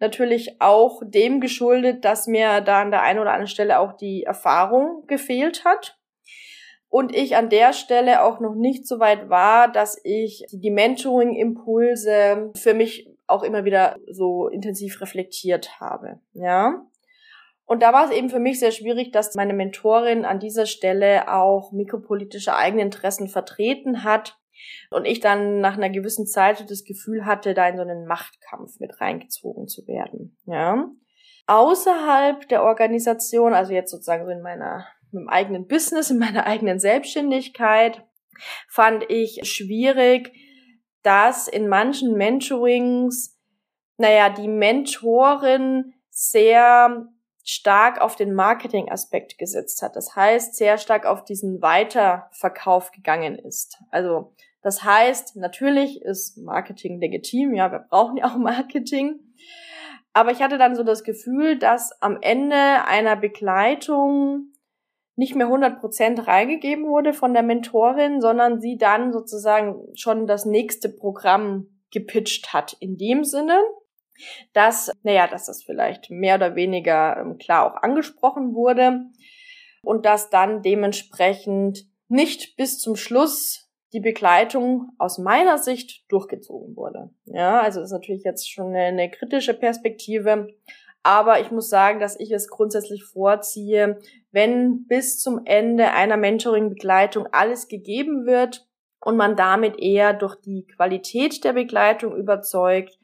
Natürlich 0.00 0.60
auch 0.60 1.02
dem 1.04 1.40
geschuldet, 1.40 2.04
dass 2.04 2.28
mir 2.28 2.60
da 2.60 2.82
an 2.82 2.92
der 2.92 3.02
einen 3.02 3.18
oder 3.18 3.32
anderen 3.32 3.48
Stelle 3.48 3.80
auch 3.80 3.94
die 3.94 4.22
Erfahrung 4.22 5.04
gefehlt 5.06 5.64
hat. 5.64 5.98
Und 6.90 7.14
ich 7.14 7.36
an 7.36 7.50
der 7.50 7.72
Stelle 7.74 8.22
auch 8.22 8.40
noch 8.40 8.54
nicht 8.54 8.86
so 8.86 8.98
weit 8.98 9.28
war, 9.28 9.70
dass 9.70 10.00
ich 10.04 10.46
die 10.50 10.70
Mentoring-Impulse 10.70 12.52
für 12.56 12.74
mich 12.74 13.10
auch 13.26 13.42
immer 13.42 13.64
wieder 13.64 13.96
so 14.10 14.48
intensiv 14.48 15.00
reflektiert 15.00 15.80
habe. 15.80 16.20
Ja. 16.32 16.86
Und 17.68 17.82
da 17.82 17.92
war 17.92 18.06
es 18.06 18.16
eben 18.16 18.30
für 18.30 18.38
mich 18.38 18.58
sehr 18.58 18.72
schwierig, 18.72 19.12
dass 19.12 19.34
meine 19.34 19.52
Mentorin 19.52 20.24
an 20.24 20.40
dieser 20.40 20.64
Stelle 20.64 21.30
auch 21.30 21.70
mikropolitische 21.70 22.56
Eigeninteressen 22.56 23.28
vertreten 23.28 24.04
hat 24.04 24.38
und 24.90 25.04
ich 25.04 25.20
dann 25.20 25.60
nach 25.60 25.76
einer 25.76 25.90
gewissen 25.90 26.26
Zeit 26.26 26.64
das 26.70 26.84
Gefühl 26.84 27.26
hatte, 27.26 27.52
da 27.52 27.68
in 27.68 27.76
so 27.76 27.82
einen 27.82 28.06
Machtkampf 28.06 28.80
mit 28.80 28.98
reingezogen 29.02 29.68
zu 29.68 29.86
werden. 29.86 30.38
Ja. 30.46 30.88
Außerhalb 31.46 32.48
der 32.48 32.62
Organisation, 32.64 33.52
also 33.52 33.74
jetzt 33.74 33.90
sozusagen 33.90 34.24
so 34.24 34.30
in 34.30 34.40
meiner, 34.40 34.86
im 35.12 35.28
eigenen 35.28 35.66
Business, 35.66 36.10
in 36.10 36.18
meiner 36.18 36.46
eigenen 36.46 36.78
Selbstständigkeit, 36.78 38.02
fand 38.66 39.04
ich 39.10 39.40
schwierig, 39.42 40.32
dass 41.02 41.48
in 41.48 41.68
manchen 41.68 42.14
Mentorings, 42.14 43.38
naja, 43.98 44.30
die 44.30 44.48
Mentorin 44.48 45.92
sehr 46.08 47.08
stark 47.48 47.98
auf 47.98 48.14
den 48.14 48.34
Marketing-Aspekt 48.34 49.38
gesetzt 49.38 49.80
hat. 49.80 49.96
Das 49.96 50.14
heißt, 50.14 50.54
sehr 50.54 50.76
stark 50.76 51.06
auf 51.06 51.24
diesen 51.24 51.62
Weiterverkauf 51.62 52.92
gegangen 52.92 53.38
ist. 53.38 53.78
Also, 53.90 54.34
das 54.60 54.84
heißt, 54.84 55.36
natürlich 55.36 56.02
ist 56.02 56.36
Marketing 56.36 57.00
legitim. 57.00 57.54
Ja, 57.54 57.72
wir 57.72 57.86
brauchen 57.88 58.18
ja 58.18 58.26
auch 58.26 58.36
Marketing. 58.36 59.20
Aber 60.12 60.30
ich 60.30 60.42
hatte 60.42 60.58
dann 60.58 60.76
so 60.76 60.82
das 60.82 61.04
Gefühl, 61.04 61.58
dass 61.58 61.90
am 62.02 62.18
Ende 62.20 62.84
einer 62.84 63.16
Begleitung 63.16 64.52
nicht 65.16 65.34
mehr 65.34 65.46
100% 65.48 66.26
reingegeben 66.26 66.86
wurde 66.86 67.14
von 67.14 67.32
der 67.32 67.42
Mentorin, 67.42 68.20
sondern 68.20 68.60
sie 68.60 68.76
dann 68.76 69.10
sozusagen 69.10 69.86
schon 69.94 70.26
das 70.26 70.44
nächste 70.44 70.90
Programm 70.90 71.80
gepitcht 71.90 72.52
hat. 72.52 72.76
In 72.78 72.98
dem 72.98 73.24
Sinne, 73.24 73.58
dass, 74.52 74.90
naja, 75.02 75.26
dass 75.26 75.46
das 75.46 75.62
vielleicht 75.62 76.10
mehr 76.10 76.36
oder 76.36 76.54
weniger 76.54 77.16
ähm, 77.18 77.38
klar 77.38 77.66
auch 77.66 77.82
angesprochen 77.82 78.54
wurde 78.54 79.06
und 79.82 80.06
dass 80.06 80.30
dann 80.30 80.62
dementsprechend 80.62 81.86
nicht 82.08 82.56
bis 82.56 82.78
zum 82.78 82.96
Schluss 82.96 83.68
die 83.92 84.00
Begleitung 84.00 84.90
aus 84.98 85.18
meiner 85.18 85.58
Sicht 85.58 86.04
durchgezogen 86.10 86.76
wurde. 86.76 87.10
Ja, 87.24 87.60
also 87.60 87.80
das 87.80 87.88
ist 87.88 87.94
natürlich 87.94 88.24
jetzt 88.24 88.50
schon 88.50 88.68
eine, 88.68 88.84
eine 88.84 89.10
kritische 89.10 89.54
Perspektive, 89.54 90.48
aber 91.02 91.40
ich 91.40 91.50
muss 91.50 91.70
sagen, 91.70 92.00
dass 92.00 92.18
ich 92.18 92.32
es 92.32 92.48
grundsätzlich 92.48 93.04
vorziehe, 93.04 93.98
wenn 94.30 94.86
bis 94.86 95.18
zum 95.18 95.40
Ende 95.46 95.92
einer 95.92 96.16
Mentoring-Begleitung 96.16 97.26
alles 97.32 97.68
gegeben 97.68 98.26
wird 98.26 98.68
und 99.00 99.16
man 99.16 99.36
damit 99.36 99.78
eher 99.78 100.12
durch 100.12 100.36
die 100.36 100.66
Qualität 100.66 101.44
der 101.44 101.52
Begleitung 101.52 102.14
überzeugt 102.14 102.97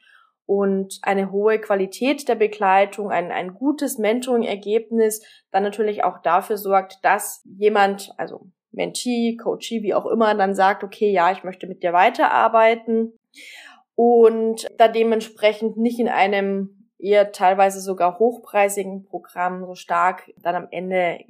und 0.46 0.98
eine 1.02 1.30
hohe 1.30 1.58
Qualität 1.58 2.28
der 2.28 2.34
Begleitung, 2.34 3.10
ein, 3.10 3.32
ein 3.32 3.54
gutes 3.54 3.98
Mentoring-Ergebnis 3.98 5.22
dann 5.50 5.62
natürlich 5.62 6.04
auch 6.04 6.18
dafür 6.22 6.58
sorgt, 6.58 6.98
dass 7.02 7.42
jemand, 7.58 8.12
also 8.18 8.46
Mentee, 8.72 9.36
Coachee, 9.36 9.82
wie 9.82 9.94
auch 9.94 10.06
immer, 10.06 10.34
dann 10.34 10.54
sagt, 10.54 10.84
okay, 10.84 11.10
ja, 11.10 11.32
ich 11.32 11.44
möchte 11.44 11.66
mit 11.66 11.82
dir 11.82 11.92
weiterarbeiten. 11.92 13.12
und 13.94 14.66
da 14.76 14.88
dementsprechend 14.88 15.76
nicht 15.76 16.00
in 16.00 16.08
einem 16.08 16.88
eher 16.98 17.32
teilweise 17.32 17.80
sogar 17.80 18.18
hochpreisigen 18.18 19.04
Programm 19.04 19.64
so 19.66 19.74
stark 19.74 20.32
dann 20.42 20.54
am 20.54 20.68
Ende 20.70 21.20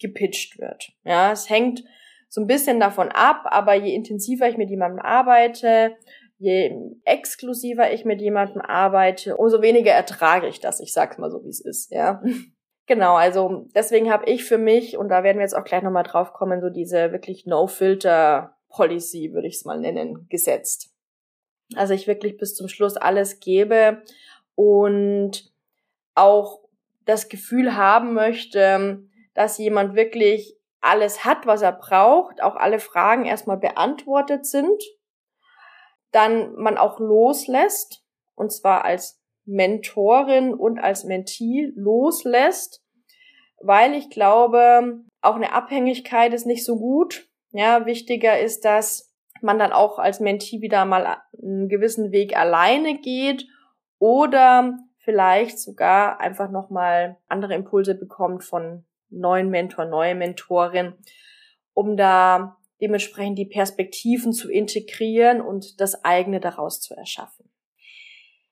gepitcht 0.00 0.58
wird. 0.58 0.92
Ja, 1.04 1.32
es 1.32 1.48
hängt 1.48 1.84
so 2.28 2.40
ein 2.40 2.46
bisschen 2.46 2.80
davon 2.80 3.10
ab, 3.10 3.42
aber 3.44 3.74
je 3.74 3.94
intensiver 3.94 4.48
ich 4.48 4.56
mit 4.56 4.70
jemandem 4.70 5.00
arbeite, 5.00 5.96
je 6.42 6.76
exklusiver 7.04 7.92
ich 7.92 8.04
mit 8.04 8.20
jemandem 8.20 8.60
arbeite, 8.60 9.36
umso 9.36 9.62
weniger 9.62 9.92
ertrage 9.92 10.48
ich 10.48 10.58
das. 10.58 10.80
Ich 10.80 10.92
sag's 10.92 11.16
mal 11.18 11.30
so, 11.30 11.44
wie 11.44 11.48
es 11.48 11.60
ist, 11.60 11.90
ja. 11.90 12.22
Genau, 12.86 13.14
also 13.14 13.68
deswegen 13.76 14.12
habe 14.12 14.28
ich 14.28 14.44
für 14.44 14.58
mich, 14.58 14.96
und 14.98 15.08
da 15.08 15.22
werden 15.22 15.38
wir 15.38 15.44
jetzt 15.44 15.54
auch 15.54 15.62
gleich 15.62 15.84
nochmal 15.84 16.02
drauf 16.02 16.32
kommen, 16.32 16.60
so 16.60 16.68
diese 16.68 17.12
wirklich 17.12 17.46
No-Filter-Policy, 17.46 19.32
würde 19.32 19.46
ich 19.46 19.54
es 19.54 19.64
mal 19.64 19.78
nennen, 19.78 20.26
gesetzt. 20.28 20.90
Also 21.76 21.94
ich 21.94 22.08
wirklich 22.08 22.36
bis 22.38 22.56
zum 22.56 22.66
Schluss 22.66 22.96
alles 22.96 23.38
gebe 23.38 24.02
und 24.56 25.52
auch 26.16 26.58
das 27.04 27.28
Gefühl 27.28 27.76
haben 27.76 28.14
möchte, 28.14 29.04
dass 29.32 29.58
jemand 29.58 29.94
wirklich 29.94 30.56
alles 30.80 31.24
hat, 31.24 31.46
was 31.46 31.62
er 31.62 31.72
braucht, 31.72 32.42
auch 32.42 32.56
alle 32.56 32.80
Fragen 32.80 33.26
erstmal 33.26 33.58
beantwortet 33.58 34.44
sind, 34.44 34.82
dann 36.12 36.54
man 36.54 36.78
auch 36.78 37.00
loslässt, 37.00 38.04
und 38.34 38.52
zwar 38.52 38.84
als 38.84 39.20
Mentorin 39.44 40.54
und 40.54 40.78
als 40.78 41.04
Mentee 41.04 41.72
loslässt, 41.74 42.82
weil 43.60 43.94
ich 43.94 44.10
glaube, 44.10 45.00
auch 45.20 45.36
eine 45.36 45.52
Abhängigkeit 45.52 46.32
ist 46.34 46.46
nicht 46.46 46.64
so 46.64 46.78
gut. 46.78 47.28
Ja, 47.50 47.86
wichtiger 47.86 48.40
ist, 48.40 48.64
dass 48.64 49.12
man 49.40 49.58
dann 49.58 49.72
auch 49.72 49.98
als 49.98 50.20
Mentee 50.20 50.60
wieder 50.60 50.84
mal 50.84 51.18
einen 51.42 51.68
gewissen 51.68 52.12
Weg 52.12 52.36
alleine 52.36 52.98
geht 52.98 53.46
oder 53.98 54.78
vielleicht 54.98 55.58
sogar 55.58 56.20
einfach 56.20 56.50
nochmal 56.50 57.18
andere 57.28 57.54
Impulse 57.54 57.94
bekommt 57.94 58.44
von 58.44 58.84
neuen 59.10 59.50
Mentor, 59.50 59.84
neue 59.84 60.14
Mentorin, 60.14 60.94
um 61.74 61.96
da 61.96 62.56
dementsprechend 62.82 63.38
die 63.38 63.46
Perspektiven 63.46 64.32
zu 64.32 64.50
integrieren 64.50 65.40
und 65.40 65.80
das 65.80 66.04
eigene 66.04 66.40
daraus 66.40 66.80
zu 66.80 66.94
erschaffen. 66.94 67.48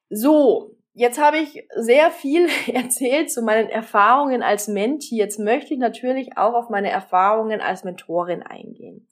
So, 0.08 0.76
jetzt 0.94 1.20
habe 1.20 1.38
ich 1.38 1.66
sehr 1.76 2.10
viel 2.10 2.48
erzählt 2.72 3.30
zu 3.30 3.42
meinen 3.42 3.68
Erfahrungen 3.68 4.42
als 4.42 4.68
Menti. 4.68 5.16
Jetzt 5.16 5.40
möchte 5.40 5.74
ich 5.74 5.80
natürlich 5.80 6.38
auch 6.38 6.54
auf 6.54 6.70
meine 6.70 6.90
Erfahrungen 6.90 7.60
als 7.60 7.84
Mentorin 7.84 8.42
eingehen. 8.42 9.08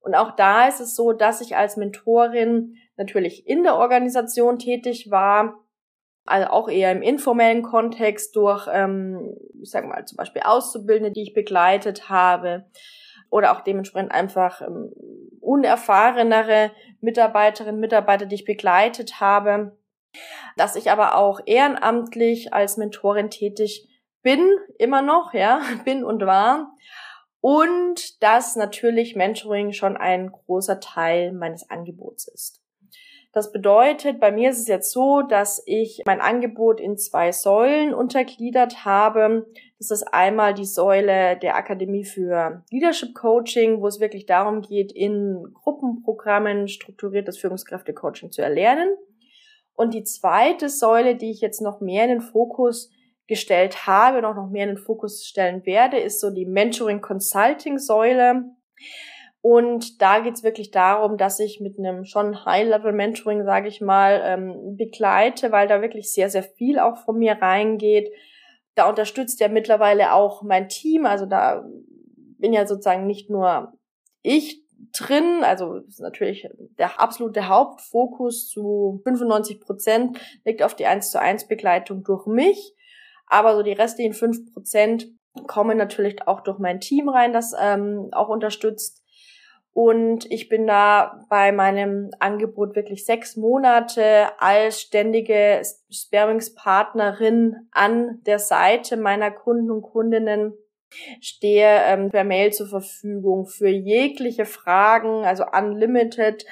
Und 0.00 0.14
auch 0.14 0.36
da 0.36 0.68
ist 0.68 0.80
es 0.80 0.94
so, 0.94 1.12
dass 1.12 1.40
ich 1.40 1.56
als 1.56 1.76
Mentorin 1.76 2.76
natürlich 2.96 3.46
in 3.46 3.62
der 3.62 3.76
Organisation 3.76 4.58
tätig 4.58 5.10
war, 5.10 5.64
also 6.24 6.48
auch 6.48 6.68
eher 6.68 6.92
im 6.92 7.02
informellen 7.02 7.62
Kontext 7.62 8.36
durch, 8.36 8.68
ähm, 8.70 9.34
ich 9.62 9.70
sage 9.70 9.86
mal 9.86 10.04
zum 10.04 10.16
Beispiel 10.16 10.42
Auszubildende, 10.44 11.10
die 11.10 11.22
ich 11.22 11.34
begleitet 11.34 12.10
habe, 12.10 12.66
oder 13.30 13.52
auch 13.52 13.60
dementsprechend 13.60 14.12
einfach 14.12 14.62
ähm, 14.62 14.92
unerfahrenere 15.40 16.72
Mitarbeiterinnen, 17.00 17.80
Mitarbeiter, 17.80 18.26
die 18.26 18.36
ich 18.36 18.44
begleitet 18.44 19.20
habe, 19.20 19.76
dass 20.56 20.76
ich 20.76 20.90
aber 20.90 21.16
auch 21.16 21.40
ehrenamtlich 21.46 22.52
als 22.52 22.76
Mentorin 22.76 23.30
tätig 23.30 23.88
bin, 24.22 24.46
immer 24.78 25.02
noch, 25.02 25.32
ja, 25.32 25.62
bin 25.84 26.04
und 26.04 26.24
war. 26.26 26.72
Und 27.40 28.22
dass 28.22 28.56
natürlich 28.56 29.14
Mentoring 29.14 29.72
schon 29.72 29.96
ein 29.96 30.32
großer 30.32 30.80
Teil 30.80 31.32
meines 31.32 31.70
Angebots 31.70 32.26
ist. 32.26 32.60
Das 33.32 33.52
bedeutet, 33.52 34.18
bei 34.18 34.32
mir 34.32 34.50
ist 34.50 34.58
es 34.58 34.66
jetzt 34.66 34.90
so, 34.90 35.22
dass 35.22 35.62
ich 35.66 36.02
mein 36.06 36.20
Angebot 36.20 36.80
in 36.80 36.96
zwei 36.96 37.30
Säulen 37.30 37.94
untergliedert 37.94 38.84
habe. 38.84 39.46
Das 39.78 39.92
ist 39.92 40.02
einmal 40.12 40.54
die 40.54 40.64
Säule 40.64 41.36
der 41.36 41.54
Akademie 41.54 42.04
für 42.04 42.64
Leadership 42.70 43.14
Coaching, 43.14 43.80
wo 43.80 43.86
es 43.86 44.00
wirklich 44.00 44.26
darum 44.26 44.60
geht, 44.60 44.90
in 44.90 45.54
Gruppenprogrammen 45.54 46.66
strukturiertes 46.66 47.38
Führungskräftecoaching 47.38 48.32
zu 48.32 48.42
erlernen. 48.42 48.96
Und 49.74 49.94
die 49.94 50.02
zweite 50.02 50.68
Säule, 50.68 51.14
die 51.14 51.30
ich 51.30 51.40
jetzt 51.40 51.60
noch 51.60 51.80
mehr 51.80 52.02
in 52.04 52.10
den 52.10 52.20
Fokus 52.20 52.90
gestellt 53.28 53.86
habe 53.86 54.18
und 54.18 54.24
auch 54.24 54.34
noch 54.34 54.50
mehr 54.50 54.64
in 54.64 54.74
den 54.74 54.78
Fokus 54.78 55.24
stellen 55.24 55.64
werde, 55.64 55.98
ist 55.98 56.20
so 56.20 56.30
die 56.30 56.46
Mentoring 56.46 57.00
Consulting 57.00 57.78
Säule. 57.78 58.46
Und 59.40 60.02
da 60.02 60.18
geht's 60.18 60.42
wirklich 60.42 60.72
darum, 60.72 61.16
dass 61.16 61.38
ich 61.38 61.60
mit 61.60 61.78
einem 61.78 62.04
schon 62.04 62.44
High-Level-Mentoring, 62.44 63.44
sage 63.44 63.68
ich 63.68 63.80
mal, 63.80 64.20
ähm, 64.24 64.76
begleite, 64.76 65.52
weil 65.52 65.68
da 65.68 65.80
wirklich 65.80 66.12
sehr, 66.12 66.28
sehr 66.28 66.42
viel 66.42 66.80
auch 66.80 66.96
von 67.04 67.16
mir 67.16 67.40
reingeht. 67.40 68.10
Da 68.78 68.88
unterstützt 68.88 69.40
ja 69.40 69.48
mittlerweile 69.48 70.12
auch 70.12 70.42
mein 70.42 70.68
Team. 70.68 71.04
Also 71.04 71.26
da 71.26 71.64
bin 72.38 72.52
ja 72.52 72.64
sozusagen 72.64 73.08
nicht 73.08 73.28
nur 73.28 73.72
ich 74.22 74.62
drin, 74.96 75.42
also 75.42 75.78
ist 75.78 75.98
natürlich 75.98 76.48
der 76.78 77.00
absolute 77.00 77.48
Hauptfokus 77.48 78.48
zu 78.48 79.00
95 79.02 79.60
Prozent 79.60 80.20
liegt 80.44 80.62
auf 80.62 80.76
die 80.76 80.86
1 80.86 81.10
zu 81.10 81.20
1 81.20 81.48
Begleitung 81.48 82.04
durch 82.04 82.26
mich. 82.26 82.76
Aber 83.26 83.56
so 83.56 83.64
die 83.64 83.72
restlichen 83.72 84.14
5 84.14 84.52
Prozent 84.52 85.08
kommen 85.48 85.76
natürlich 85.76 86.28
auch 86.28 86.42
durch 86.42 86.60
mein 86.60 86.78
Team 86.78 87.08
rein, 87.08 87.32
das 87.32 87.54
ähm, 87.60 88.10
auch 88.12 88.28
unterstützt. 88.28 89.02
Und 89.72 90.30
ich 90.30 90.48
bin 90.48 90.66
da 90.66 91.24
bei 91.28 91.52
meinem 91.52 92.10
Angebot 92.18 92.74
wirklich 92.74 93.04
sechs 93.04 93.36
Monate 93.36 94.28
als 94.40 94.80
ständige 94.80 95.62
Sparringspartnerin 95.90 97.68
an 97.70 98.20
der 98.26 98.38
Seite 98.38 98.96
meiner 98.96 99.30
Kunden 99.30 99.70
und 99.70 99.82
Kundinnen 99.82 100.54
stehe 101.20 101.82
ähm, 101.84 102.10
per 102.10 102.24
Mail 102.24 102.52
zur 102.52 102.66
Verfügung 102.66 103.46
für 103.46 103.68
jegliche 103.68 104.46
Fragen, 104.46 105.24
also 105.24 105.44
unlimited. 105.46 106.44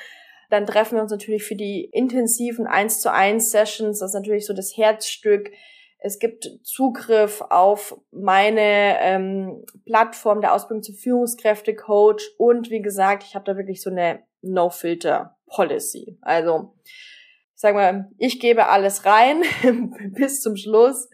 Dann 0.50 0.66
treffen 0.66 0.96
wir 0.96 1.02
uns 1.02 1.10
natürlich 1.10 1.44
für 1.44 1.56
die 1.56 1.88
intensiven 1.92 2.66
1 2.66 3.00
zu 3.00 3.12
1 3.12 3.50
Sessions, 3.50 3.98
das 3.98 4.10
ist 4.10 4.14
natürlich 4.14 4.46
so 4.46 4.54
das 4.54 4.76
Herzstück 4.76 5.50
es 5.98 6.18
gibt 6.18 6.48
Zugriff 6.62 7.42
auf 7.48 7.98
meine 8.10 9.00
ähm, 9.00 9.64
Plattform 9.86 10.40
der 10.40 10.54
Ausbildung 10.54 10.82
zum 10.82 10.94
Führungskräfte-Coach 10.94 12.24
und 12.38 12.70
wie 12.70 12.82
gesagt, 12.82 13.24
ich 13.24 13.34
habe 13.34 13.44
da 13.44 13.56
wirklich 13.56 13.82
so 13.82 13.90
eine 13.90 14.22
No-Filter-Policy. 14.42 16.18
Also 16.20 16.74
ich 17.56 17.60
sage 17.60 17.76
mal, 17.76 18.10
ich 18.18 18.38
gebe 18.38 18.66
alles 18.68 19.06
rein 19.06 19.42
bis 20.14 20.42
zum 20.42 20.56
Schluss 20.56 21.08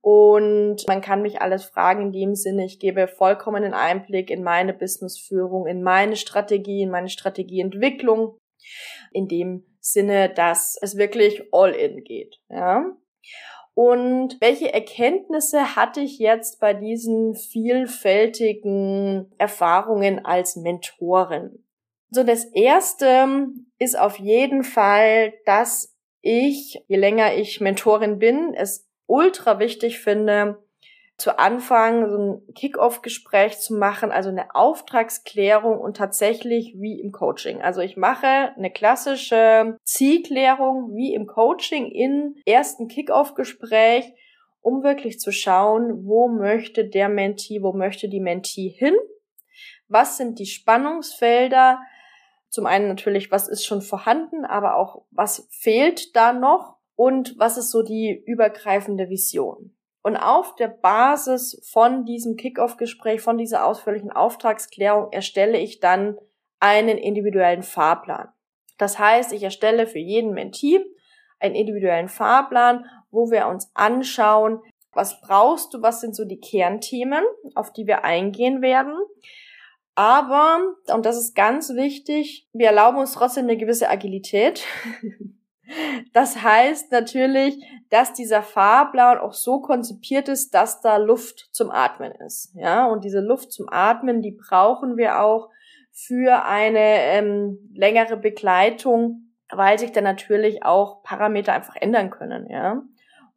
und 0.00 0.86
man 0.86 1.00
kann 1.00 1.20
mich 1.20 1.40
alles 1.40 1.64
fragen 1.64 2.02
in 2.06 2.12
dem 2.12 2.34
Sinne, 2.36 2.64
ich 2.64 2.78
gebe 2.78 3.08
vollkommenen 3.08 3.74
Einblick 3.74 4.30
in 4.30 4.44
meine 4.44 4.72
Businessführung, 4.72 5.66
in 5.66 5.82
meine 5.82 6.14
Strategie, 6.14 6.82
in 6.82 6.90
meine 6.90 7.08
Strategieentwicklung, 7.08 8.38
in 9.12 9.26
dem 9.26 9.66
Sinne, 9.80 10.32
dass 10.32 10.78
es 10.80 10.96
wirklich 10.96 11.42
all 11.52 11.72
in 11.72 12.04
geht, 12.04 12.36
ja. 12.48 12.84
Und 13.74 14.40
welche 14.40 14.72
Erkenntnisse 14.72 15.76
hatte 15.76 16.00
ich 16.00 16.18
jetzt 16.18 16.60
bei 16.60 16.74
diesen 16.74 17.34
vielfältigen 17.34 19.32
Erfahrungen 19.38 20.24
als 20.24 20.56
Mentorin? 20.56 21.64
So, 22.10 22.24
das 22.24 22.44
erste 22.44 23.48
ist 23.78 23.98
auf 23.98 24.18
jeden 24.18 24.64
Fall, 24.64 25.32
dass 25.46 25.96
ich, 26.20 26.82
je 26.88 26.96
länger 26.96 27.34
ich 27.34 27.60
Mentorin 27.60 28.18
bin, 28.18 28.52
es 28.54 28.88
ultra 29.06 29.58
wichtig 29.58 30.00
finde, 30.00 30.62
zu 31.20 31.38
Anfang 31.38 32.08
so 32.08 32.16
ein 32.16 32.54
Kick-off-Gespräch 32.54 33.58
zu 33.60 33.74
machen, 33.74 34.10
also 34.10 34.30
eine 34.30 34.54
Auftragsklärung 34.54 35.78
und 35.78 35.96
tatsächlich 35.96 36.74
wie 36.78 36.98
im 36.98 37.12
Coaching. 37.12 37.60
Also 37.60 37.82
ich 37.82 37.96
mache 37.96 38.26
eine 38.56 38.70
klassische 38.70 39.76
Zielklärung 39.84 40.94
wie 40.94 41.14
im 41.14 41.26
Coaching 41.26 41.90
in 41.90 42.36
ersten 42.46 42.88
Kick-off-Gespräch, 42.88 44.12
um 44.62 44.82
wirklich 44.82 45.20
zu 45.20 45.30
schauen, 45.30 46.06
wo 46.06 46.28
möchte 46.28 46.86
der 46.86 47.10
Mentee, 47.10 47.62
wo 47.62 47.72
möchte 47.74 48.08
die 48.08 48.20
Mentee 48.20 48.68
hin? 48.68 48.94
Was 49.88 50.16
sind 50.16 50.38
die 50.38 50.46
Spannungsfelder? 50.46 51.80
Zum 52.48 52.64
einen 52.64 52.88
natürlich, 52.88 53.30
was 53.30 53.46
ist 53.46 53.66
schon 53.66 53.82
vorhanden, 53.82 54.44
aber 54.44 54.76
auch, 54.76 55.04
was 55.10 55.48
fehlt 55.50 56.16
da 56.16 56.32
noch? 56.32 56.78
Und 56.96 57.38
was 57.38 57.56
ist 57.56 57.70
so 57.70 57.82
die 57.82 58.22
übergreifende 58.26 59.08
Vision? 59.08 59.74
Und 60.02 60.16
auf 60.16 60.54
der 60.56 60.68
Basis 60.68 61.60
von 61.70 62.04
diesem 62.04 62.36
Kickoff-Gespräch, 62.36 63.20
von 63.20 63.36
dieser 63.36 63.66
ausführlichen 63.66 64.10
Auftragsklärung 64.10 65.12
erstelle 65.12 65.58
ich 65.58 65.80
dann 65.80 66.16
einen 66.58 66.96
individuellen 66.98 67.62
Fahrplan. 67.62 68.28
Das 68.78 68.98
heißt, 68.98 69.32
ich 69.32 69.42
erstelle 69.42 69.86
für 69.86 69.98
jeden 69.98 70.32
Mentee 70.32 70.80
einen 71.38 71.54
individuellen 71.54 72.08
Fahrplan, 72.08 72.86
wo 73.10 73.30
wir 73.30 73.46
uns 73.48 73.70
anschauen, 73.74 74.60
was 74.92 75.20
brauchst 75.20 75.74
du, 75.74 75.82
was 75.82 76.00
sind 76.00 76.16
so 76.16 76.24
die 76.24 76.40
Kernthemen, 76.40 77.24
auf 77.54 77.72
die 77.72 77.86
wir 77.86 78.04
eingehen 78.04 78.62
werden. 78.62 78.94
Aber, 79.94 80.76
und 80.94 81.04
das 81.04 81.18
ist 81.18 81.34
ganz 81.34 81.74
wichtig, 81.74 82.48
wir 82.52 82.68
erlauben 82.68 82.98
uns 82.98 83.12
trotzdem 83.12 83.44
eine 83.44 83.56
gewisse 83.56 83.88
Agilität. 83.88 84.64
Das 86.12 86.42
heißt 86.42 86.92
natürlich, 86.92 87.62
dass 87.90 88.12
dieser 88.12 88.42
Fahrplan 88.42 89.18
auch 89.18 89.32
so 89.32 89.60
konzipiert 89.60 90.28
ist, 90.28 90.54
dass 90.54 90.80
da 90.80 90.96
Luft 90.96 91.48
zum 91.52 91.70
Atmen 91.70 92.12
ist. 92.26 92.52
Ja, 92.54 92.86
und 92.86 93.04
diese 93.04 93.20
Luft 93.20 93.52
zum 93.52 93.68
Atmen, 93.70 94.22
die 94.22 94.32
brauchen 94.32 94.96
wir 94.96 95.20
auch 95.20 95.50
für 95.92 96.44
eine 96.44 96.78
ähm, 96.78 97.70
längere 97.74 98.16
Begleitung, 98.16 99.32
weil 99.50 99.78
sich 99.78 99.92
dann 99.92 100.04
natürlich 100.04 100.64
auch 100.64 101.02
Parameter 101.02 101.52
einfach 101.52 101.76
ändern 101.76 102.10
können. 102.10 102.48
Ja, 102.48 102.82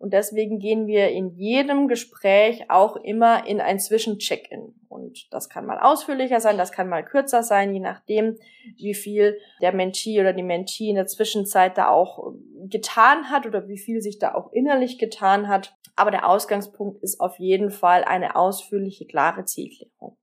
und 0.03 0.11
deswegen 0.11 0.59
gehen 0.59 0.85
wir 0.85 1.11
in 1.11 1.29
jedem 1.29 1.87
Gespräch 1.87 2.69
auch 2.69 2.97
immer 2.97 3.47
in 3.47 3.61
ein 3.61 3.79
Zwischencheck-in. 3.79 4.75
Und 4.89 5.31
das 5.31 5.47
kann 5.47 5.65
mal 5.65 5.79
ausführlicher 5.79 6.41
sein, 6.41 6.57
das 6.57 6.73
kann 6.73 6.89
mal 6.89 7.05
kürzer 7.05 7.41
sein, 7.41 7.73
je 7.73 7.79
nachdem, 7.79 8.37
wie 8.75 8.95
viel 8.95 9.39
der 9.61 9.73
Mentee 9.73 10.19
oder 10.19 10.33
die 10.33 10.43
Mentee 10.43 10.89
in 10.89 10.95
der 10.95 11.07
Zwischenzeit 11.07 11.77
da 11.77 11.87
auch 11.87 12.33
getan 12.65 13.29
hat 13.29 13.45
oder 13.45 13.69
wie 13.69 13.77
viel 13.77 14.01
sich 14.01 14.19
da 14.19 14.35
auch 14.35 14.51
innerlich 14.51 14.99
getan 14.99 15.47
hat. 15.47 15.73
Aber 15.95 16.11
der 16.11 16.27
Ausgangspunkt 16.27 17.01
ist 17.01 17.21
auf 17.21 17.39
jeden 17.39 17.71
Fall 17.71 18.03
eine 18.03 18.35
ausführliche, 18.35 19.05
klare 19.05 19.45
Zielklärung. 19.45 20.17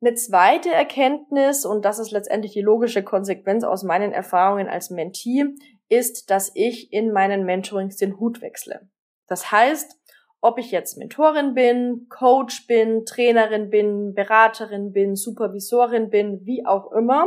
Eine 0.00 0.14
zweite 0.14 0.70
Erkenntnis, 0.72 1.66
und 1.66 1.84
das 1.84 1.98
ist 1.98 2.10
letztendlich 2.10 2.52
die 2.52 2.62
logische 2.62 3.02
Konsequenz 3.02 3.64
aus 3.64 3.82
meinen 3.82 4.12
Erfahrungen 4.12 4.68
als 4.68 4.88
Mentee, 4.88 5.44
ist, 5.88 6.30
dass 6.30 6.50
ich 6.54 6.92
in 6.92 7.12
meinen 7.12 7.44
Mentorings 7.44 7.96
den 7.96 8.18
Hut 8.18 8.40
wechsle. 8.40 8.88
Das 9.26 9.50
heißt, 9.52 9.96
ob 10.40 10.58
ich 10.58 10.70
jetzt 10.70 10.96
Mentorin 10.96 11.54
bin, 11.54 12.06
Coach 12.08 12.66
bin, 12.66 13.04
Trainerin 13.04 13.70
bin, 13.70 14.14
Beraterin 14.14 14.92
bin, 14.92 15.16
Supervisorin 15.16 16.10
bin, 16.10 16.44
wie 16.44 16.64
auch 16.64 16.92
immer, 16.92 17.26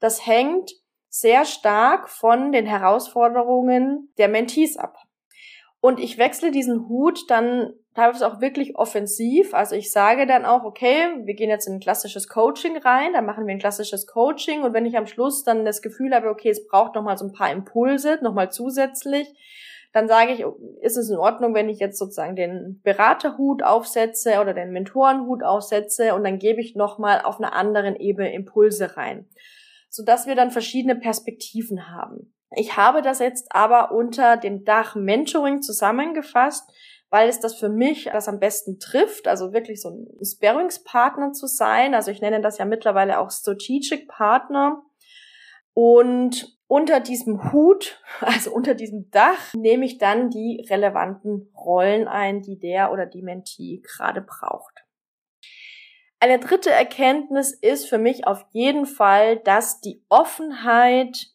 das 0.00 0.26
hängt 0.26 0.70
sehr 1.08 1.44
stark 1.44 2.08
von 2.08 2.52
den 2.52 2.66
Herausforderungen 2.66 4.12
der 4.18 4.28
Mentees 4.28 4.76
ab. 4.76 4.96
Und 5.80 5.98
ich 5.98 6.18
wechsle 6.18 6.50
diesen 6.50 6.88
Hut 6.88 7.30
dann 7.30 7.72
teilweise 7.94 8.26
auch 8.26 8.40
wirklich 8.40 8.76
offensiv. 8.76 9.54
Also 9.54 9.74
ich 9.74 9.90
sage 9.90 10.26
dann 10.26 10.44
auch, 10.44 10.64
okay, 10.64 11.22
wir 11.24 11.34
gehen 11.34 11.50
jetzt 11.50 11.66
in 11.66 11.74
ein 11.74 11.80
klassisches 11.80 12.28
Coaching 12.28 12.76
rein, 12.76 13.14
dann 13.14 13.26
machen 13.26 13.46
wir 13.46 13.54
ein 13.54 13.60
klassisches 13.60 14.06
Coaching 14.06 14.62
und 14.62 14.74
wenn 14.74 14.86
ich 14.86 14.96
am 14.96 15.06
Schluss 15.06 15.42
dann 15.42 15.64
das 15.64 15.82
Gefühl 15.82 16.14
habe, 16.14 16.28
okay, 16.28 16.50
es 16.50 16.66
braucht 16.66 16.94
nochmal 16.94 17.18
so 17.18 17.24
ein 17.24 17.32
paar 17.32 17.50
Impulse, 17.50 18.18
nochmal 18.22 18.52
zusätzlich, 18.52 19.34
dann 19.92 20.06
sage 20.06 20.32
ich, 20.32 20.44
ist 20.82 20.96
es 20.96 21.10
in 21.10 21.16
Ordnung, 21.16 21.52
wenn 21.54 21.68
ich 21.68 21.80
jetzt 21.80 21.98
sozusagen 21.98 22.36
den 22.36 22.80
Beraterhut 22.84 23.64
aufsetze 23.64 24.40
oder 24.40 24.54
den 24.54 24.70
Mentorenhut 24.70 25.42
aufsetze 25.42 26.14
und 26.14 26.22
dann 26.22 26.38
gebe 26.38 26.60
ich 26.60 26.76
nochmal 26.76 27.22
auf 27.22 27.38
einer 27.38 27.54
anderen 27.54 27.96
Ebene 27.96 28.32
Impulse 28.32 28.96
rein, 28.96 29.28
sodass 29.88 30.28
wir 30.28 30.36
dann 30.36 30.52
verschiedene 30.52 30.94
Perspektiven 30.94 31.90
haben. 31.90 32.32
Ich 32.56 32.76
habe 32.76 33.02
das 33.02 33.20
jetzt 33.20 33.54
aber 33.54 33.92
unter 33.92 34.36
dem 34.36 34.64
Dach 34.64 34.96
Mentoring 34.96 35.62
zusammengefasst, 35.62 36.68
weil 37.10 37.28
es 37.28 37.40
das 37.40 37.56
für 37.56 37.68
mich 37.68 38.04
das 38.04 38.28
am 38.28 38.38
besten 38.38 38.78
trifft, 38.78 39.28
also 39.28 39.52
wirklich 39.52 39.80
so 39.80 39.90
ein 39.90 40.24
Sparringspartner 40.24 41.32
zu 41.32 41.46
sein. 41.46 41.94
Also 41.94 42.10
ich 42.10 42.20
nenne 42.20 42.40
das 42.40 42.58
ja 42.58 42.64
mittlerweile 42.64 43.20
auch 43.20 43.30
Strategic 43.30 44.08
Partner. 44.08 44.82
Und 45.74 46.58
unter 46.66 47.00
diesem 47.00 47.52
Hut, 47.52 48.00
also 48.20 48.52
unter 48.52 48.74
diesem 48.74 49.10
Dach, 49.10 49.54
nehme 49.54 49.84
ich 49.84 49.98
dann 49.98 50.30
die 50.30 50.64
relevanten 50.68 51.52
Rollen 51.56 52.08
ein, 52.08 52.42
die 52.42 52.58
der 52.58 52.92
oder 52.92 53.06
die 53.06 53.22
Mentee 53.22 53.82
gerade 53.84 54.22
braucht. 54.22 54.84
Eine 56.20 56.38
dritte 56.38 56.70
Erkenntnis 56.70 57.52
ist 57.52 57.88
für 57.88 57.96
mich 57.96 58.26
auf 58.26 58.44
jeden 58.50 58.84
Fall, 58.84 59.38
dass 59.38 59.80
die 59.80 60.04
Offenheit 60.10 61.28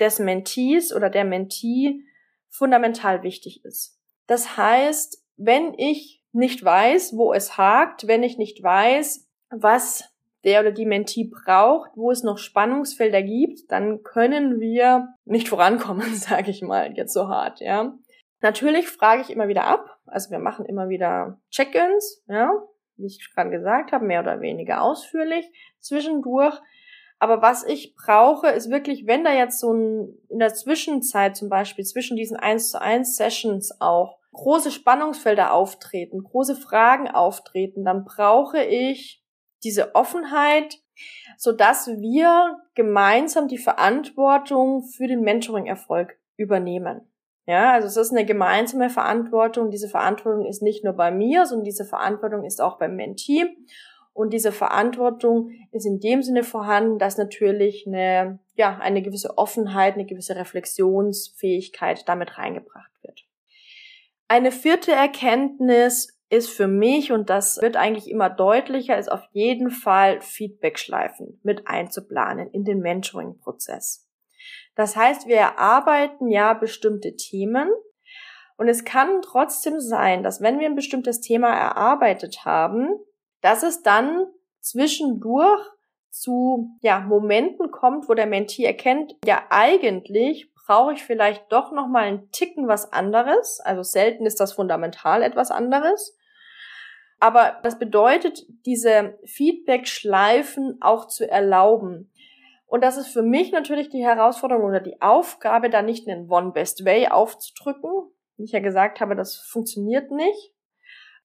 des 0.00 0.18
Mentees 0.18 0.92
oder 0.94 1.10
der 1.10 1.24
Mentee 1.24 2.00
fundamental 2.48 3.22
wichtig 3.22 3.64
ist. 3.64 3.98
Das 4.26 4.56
heißt, 4.56 5.22
wenn 5.36 5.74
ich 5.74 6.22
nicht 6.32 6.64
weiß, 6.64 7.16
wo 7.16 7.32
es 7.32 7.56
hakt, 7.56 8.06
wenn 8.06 8.22
ich 8.22 8.38
nicht 8.38 8.62
weiß, 8.62 9.28
was 9.50 10.04
der 10.44 10.60
oder 10.60 10.72
die 10.72 10.86
Mentee 10.86 11.30
braucht, 11.30 11.90
wo 11.96 12.10
es 12.10 12.22
noch 12.22 12.38
Spannungsfelder 12.38 13.22
gibt, 13.22 13.70
dann 13.70 14.02
können 14.02 14.60
wir 14.60 15.08
nicht 15.24 15.48
vorankommen, 15.48 16.14
sage 16.14 16.50
ich 16.50 16.62
mal, 16.62 16.92
jetzt 16.96 17.12
so 17.12 17.28
hart, 17.28 17.60
ja. 17.60 17.92
Natürlich 18.40 18.88
frage 18.88 19.20
ich 19.20 19.30
immer 19.30 19.48
wieder 19.48 19.64
ab, 19.64 19.98
also 20.06 20.30
wir 20.30 20.38
machen 20.38 20.64
immer 20.64 20.88
wieder 20.88 21.38
Check-ins, 21.50 22.24
ja, 22.26 22.50
wie 22.96 23.06
ich 23.06 23.30
gerade 23.34 23.50
gesagt 23.50 23.92
habe, 23.92 24.04
mehr 24.04 24.22
oder 24.22 24.40
weniger 24.40 24.82
ausführlich 24.82 25.50
zwischendurch. 25.78 26.58
Aber 27.20 27.42
was 27.42 27.64
ich 27.64 27.94
brauche, 27.94 28.48
ist 28.48 28.70
wirklich, 28.70 29.06
wenn 29.06 29.24
da 29.24 29.32
jetzt 29.32 29.60
so 29.60 29.72
ein, 29.72 30.18
in 30.30 30.38
der 30.38 30.54
Zwischenzeit 30.54 31.36
zum 31.36 31.50
Beispiel, 31.50 31.84
zwischen 31.84 32.16
diesen 32.16 32.38
1 32.38 32.70
zu 32.70 32.80
1 32.80 33.14
Sessions 33.14 33.80
auch, 33.80 34.18
große 34.32 34.70
Spannungsfelder 34.70 35.52
auftreten, 35.52 36.24
große 36.24 36.56
Fragen 36.56 37.08
auftreten, 37.08 37.84
dann 37.84 38.04
brauche 38.04 38.62
ich 38.62 39.22
diese 39.62 39.94
Offenheit, 39.94 40.78
so 41.36 41.52
dass 41.52 41.88
wir 41.88 42.56
gemeinsam 42.74 43.48
die 43.48 43.58
Verantwortung 43.58 44.84
für 44.84 45.06
den 45.06 45.20
Mentoring-Erfolg 45.20 46.18
übernehmen. 46.36 47.12
Ja, 47.46 47.72
also 47.72 47.88
es 47.88 47.96
ist 47.96 48.12
eine 48.12 48.24
gemeinsame 48.24 48.88
Verantwortung. 48.88 49.70
Diese 49.70 49.88
Verantwortung 49.88 50.46
ist 50.46 50.62
nicht 50.62 50.84
nur 50.84 50.94
bei 50.94 51.10
mir, 51.10 51.44
sondern 51.44 51.64
diese 51.64 51.84
Verantwortung 51.84 52.44
ist 52.44 52.62
auch 52.62 52.78
beim 52.78 52.96
Mentee. 52.96 53.56
Und 54.12 54.32
diese 54.32 54.52
Verantwortung 54.52 55.50
ist 55.72 55.86
in 55.86 56.00
dem 56.00 56.22
Sinne 56.22 56.42
vorhanden, 56.42 56.98
dass 56.98 57.16
natürlich 57.16 57.86
eine, 57.86 58.40
ja, 58.54 58.78
eine 58.78 59.02
gewisse 59.02 59.38
Offenheit, 59.38 59.94
eine 59.94 60.06
gewisse 60.06 60.36
Reflexionsfähigkeit 60.36 62.08
damit 62.08 62.36
reingebracht 62.36 62.90
wird. 63.02 63.24
Eine 64.28 64.52
vierte 64.52 64.92
Erkenntnis 64.92 66.20
ist 66.28 66.50
für 66.50 66.68
mich, 66.68 67.12
und 67.12 67.28
das 67.30 67.60
wird 67.60 67.76
eigentlich 67.76 68.08
immer 68.08 68.30
deutlicher, 68.30 68.96
ist 68.96 69.10
auf 69.10 69.24
jeden 69.32 69.70
Fall 69.70 70.20
Feedback-Schleifen 70.20 71.40
mit 71.42 71.66
einzuplanen 71.66 72.50
in 72.50 72.64
den 72.64 72.80
Mentoring-Prozess. 72.80 74.08
Das 74.76 74.96
heißt, 74.96 75.26
wir 75.26 75.36
erarbeiten 75.36 76.28
ja 76.28 76.54
bestimmte 76.54 77.16
Themen 77.16 77.68
und 78.56 78.68
es 78.68 78.84
kann 78.84 79.22
trotzdem 79.22 79.80
sein, 79.80 80.22
dass 80.22 80.40
wenn 80.40 80.60
wir 80.60 80.66
ein 80.66 80.76
bestimmtes 80.76 81.20
Thema 81.20 81.48
erarbeitet 81.48 82.44
haben, 82.44 82.90
dass 83.40 83.62
es 83.62 83.82
dann 83.82 84.26
zwischendurch 84.60 85.60
zu 86.10 86.76
ja, 86.80 87.00
Momenten 87.00 87.70
kommt, 87.70 88.08
wo 88.08 88.14
der 88.14 88.26
Mentee 88.26 88.64
erkennt, 88.64 89.16
ja 89.24 89.42
eigentlich 89.50 90.52
brauche 90.54 90.92
ich 90.92 91.02
vielleicht 91.02 91.50
doch 91.50 91.72
noch 91.72 91.88
mal 91.88 92.04
einen 92.04 92.30
Ticken 92.30 92.68
was 92.68 92.92
anderes. 92.92 93.58
Also 93.60 93.82
selten 93.82 94.24
ist 94.24 94.38
das 94.38 94.52
fundamental 94.52 95.22
etwas 95.22 95.50
anderes. 95.50 96.16
Aber 97.18 97.58
das 97.62 97.78
bedeutet, 97.78 98.46
diese 98.66 99.18
Feedback-Schleifen 99.24 100.78
auch 100.80 101.08
zu 101.08 101.28
erlauben. 101.28 102.12
Und 102.66 102.84
das 102.84 102.96
ist 102.96 103.08
für 103.08 103.22
mich 103.22 103.50
natürlich 103.50 103.88
die 103.88 104.04
Herausforderung 104.04 104.64
oder 104.64 104.78
die 104.78 105.02
Aufgabe, 105.02 105.70
da 105.70 105.82
nicht 105.82 106.08
einen 106.08 106.30
One 106.30 106.52
Best 106.52 106.84
Way 106.84 107.08
aufzudrücken. 107.08 107.90
Wie 108.36 108.44
ich 108.44 108.52
ja 108.52 108.60
gesagt 108.60 109.00
habe, 109.00 109.16
das 109.16 109.36
funktioniert 109.36 110.12
nicht. 110.12 110.54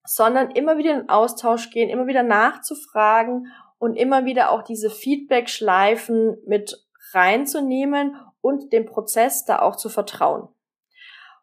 Sondern 0.06 0.52
immer 0.52 0.78
wieder 0.78 0.94
in 0.94 1.10
Austausch 1.10 1.70
gehen, 1.72 1.90
immer 1.90 2.08
wieder 2.08 2.24
nachzufragen 2.24 3.52
und 3.78 3.96
immer 3.96 4.26
wieder 4.26 4.52
auch 4.52 4.64
diese 4.64 4.90
Feedback-Schleifen 4.90 6.38
mit 6.46 6.86
reinzunehmen 7.14 8.16
und 8.42 8.74
dem 8.74 8.86
Prozess 8.86 9.46
da 9.46 9.60
auch 9.60 9.76
zu 9.76 9.90
vertrauen. 9.90 10.48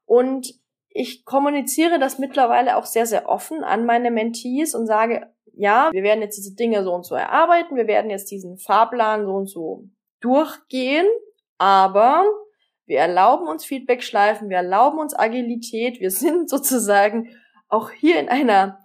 Und 0.05 0.55
ich 0.89 1.25
kommuniziere 1.25 1.99
das 1.99 2.19
mittlerweile 2.19 2.77
auch 2.77 2.85
sehr, 2.85 3.07
sehr 3.07 3.29
offen 3.29 3.65
an 3.65 3.87
meine 3.87 4.11
Mentees 4.11 4.75
und 4.75 4.87
sage, 4.87 5.33
ja, 5.55 5.91
wir 5.93 6.03
werden 6.03 6.23
jetzt 6.23 6.37
diese 6.37 6.55
Dinge 6.55 6.83
so 6.85 6.93
und 6.93 7.05
so 7.05 7.15
erarbeiten, 7.15 7.77
wir 7.77 7.87
werden 7.87 8.11
jetzt 8.11 8.31
diesen 8.31 8.59
Fahrplan 8.59 9.27
so 9.27 9.33
und 9.33 9.49
so 9.49 9.85
durchgehen, 10.21 11.07
aber 11.59 12.25
wir 12.87 12.99
erlauben 12.99 13.49
uns 13.49 13.65
Feedback-Schleifen, 13.65 14.49
wir 14.49 14.59
erlauben 14.59 14.99
uns 14.99 15.15
Agilität, 15.19 16.01
wir 16.01 16.11
sind 16.11 16.49
sozusagen 16.51 17.29
auch 17.73 17.91
hier 17.91 18.21
in 18.21 18.29
einer 18.29 18.79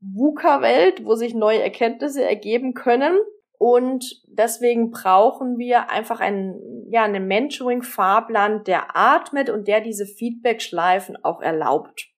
VUCA-Welt, 0.00 1.04
wo 1.04 1.14
sich 1.14 1.34
neue 1.34 1.62
Erkenntnisse 1.62 2.24
ergeben 2.24 2.74
können 2.74 3.18
und 3.62 4.20
deswegen 4.26 4.90
brauchen 4.90 5.56
wir 5.56 5.88
einfach 5.88 6.18
einen, 6.18 6.90
ja, 6.90 7.04
einen 7.04 7.28
Mentoring-Fahrplan, 7.28 8.64
der 8.64 8.96
atmet 8.96 9.50
und 9.50 9.68
der 9.68 9.80
diese 9.80 10.04
Feedback-Schleifen 10.04 11.16
auch 11.22 11.40
erlaubt. 11.40 12.08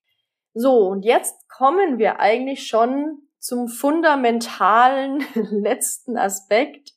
So, 0.54 0.86
und 0.86 1.04
jetzt 1.04 1.46
kommen 1.50 1.98
wir 1.98 2.18
eigentlich 2.18 2.66
schon 2.66 3.18
zum 3.40 3.68
fundamentalen 3.68 5.22
letzten 5.34 6.16
Aspekt. 6.16 6.92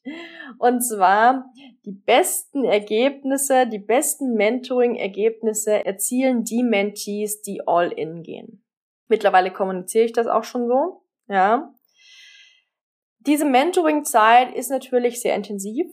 Und 0.59 0.79
zwar 0.79 1.51
die 1.83 1.91
besten 1.91 2.63
Ergebnisse, 2.63 3.67
die 3.67 3.79
besten 3.79 4.35
Mentoring-Ergebnisse 4.35 5.85
erzielen 5.85 6.45
die 6.45 6.63
Mentees, 6.63 7.41
die 7.41 7.67
all 7.67 7.91
in 7.91 8.23
gehen. 8.23 8.63
Mittlerweile 9.07 9.51
kommuniziere 9.51 10.05
ich 10.05 10.13
das 10.13 10.27
auch 10.27 10.43
schon 10.43 10.67
so, 10.67 11.03
ja. 11.27 11.73
Diese 13.19 13.45
Mentoring-Zeit 13.45 14.55
ist 14.55 14.69
natürlich 14.69 15.21
sehr 15.21 15.35
intensiv. 15.35 15.87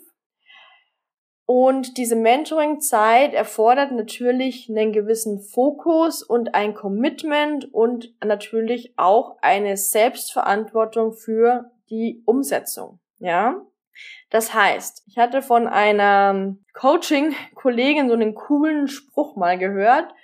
Und 1.47 1.99
diese 1.99 2.17
Mentoring-Zeit 2.17 3.35
erfordert 3.35 3.93
natürlich 3.93 4.71
einen 4.71 4.93
gewissen 4.93 5.41
Fokus 5.41 6.23
und 6.23 6.55
ein 6.55 6.75
Commitment 6.75 7.73
und 7.75 8.15
natürlich 8.25 8.95
auch 8.97 9.37
eine 9.43 9.77
Selbstverantwortung 9.77 11.13
für 11.13 11.71
die 11.91 12.23
Umsetzung. 12.25 12.99
Ja. 13.19 13.61
Das 14.31 14.55
heißt, 14.55 15.05
ich 15.07 15.19
hatte 15.19 15.43
von 15.43 15.67
einer 15.67 16.57
Coaching-Kollegin 16.73 18.09
so 18.09 18.15
einen 18.15 18.35
coolen 18.35 18.89
Spruch 18.89 19.37
mal 19.37 19.59
gehört. 19.59 20.15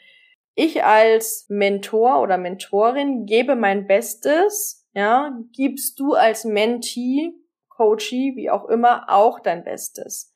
Ich 0.55 0.85
als 0.85 1.47
Mentor 1.49 2.21
oder 2.21 2.37
Mentorin 2.37 3.25
gebe 3.27 3.57
mein 3.57 3.87
Bestes, 3.87 4.89
ja, 4.93 5.39
gibst 5.53 5.99
du 6.01 6.15
als 6.15 6.45
Mentee, 6.45 7.33
Coachee, 7.69 8.35
wie 8.37 8.51
auch 8.51 8.67
immer, 8.67 9.09
auch 9.09 9.41
dein 9.41 9.65
Bestes. 9.65 10.35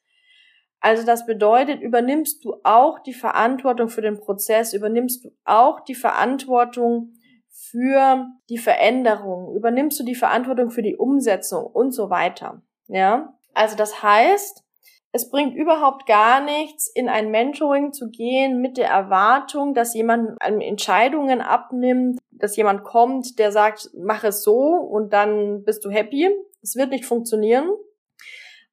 Also 0.81 1.05
das 1.05 1.27
bedeutet, 1.27 1.81
übernimmst 1.81 2.45
du 2.45 2.57
auch 2.63 2.99
die 2.99 3.15
Verantwortung 3.15 3.89
für 3.89 4.03
den 4.03 4.19
Prozess, 4.19 4.73
übernimmst 4.73 5.25
du 5.25 5.31
auch 5.45 5.81
die 5.81 5.95
Verantwortung 5.95 7.15
für 7.49 8.27
die 8.51 8.59
Veränderung, 8.59 9.55
übernimmst 9.55 9.99
du 9.99 10.05
die 10.05 10.15
Verantwortung 10.15 10.71
für 10.71 10.83
die 10.83 10.97
Umsetzung 10.97 11.65
und 11.65 11.93
so 11.93 12.11
weiter. 12.11 12.63
Ja, 12.87 13.39
also 13.55 13.77
das 13.77 14.03
heißt, 14.03 14.64
es 15.15 15.31
bringt 15.31 15.55
überhaupt 15.55 16.07
gar 16.07 16.41
nichts, 16.41 16.89
in 16.89 17.09
ein 17.09 17.31
Mentoring 17.31 17.93
zu 17.93 18.11
gehen 18.11 18.61
mit 18.61 18.77
der 18.77 18.89
Erwartung, 18.89 19.73
dass 19.73 19.95
jemand 19.95 20.37
Entscheidungen 20.41 21.41
abnimmt, 21.41 22.19
dass 22.33 22.57
jemand 22.57 22.83
kommt, 22.83 23.39
der 23.39 23.53
sagt, 23.53 23.91
mach 23.97 24.25
es 24.25 24.43
so 24.43 24.57
und 24.57 25.13
dann 25.13 25.63
bist 25.63 25.85
du 25.85 25.91
happy. 25.91 26.29
Es 26.63 26.75
wird 26.75 26.91
nicht 26.91 27.05
funktionieren 27.05 27.71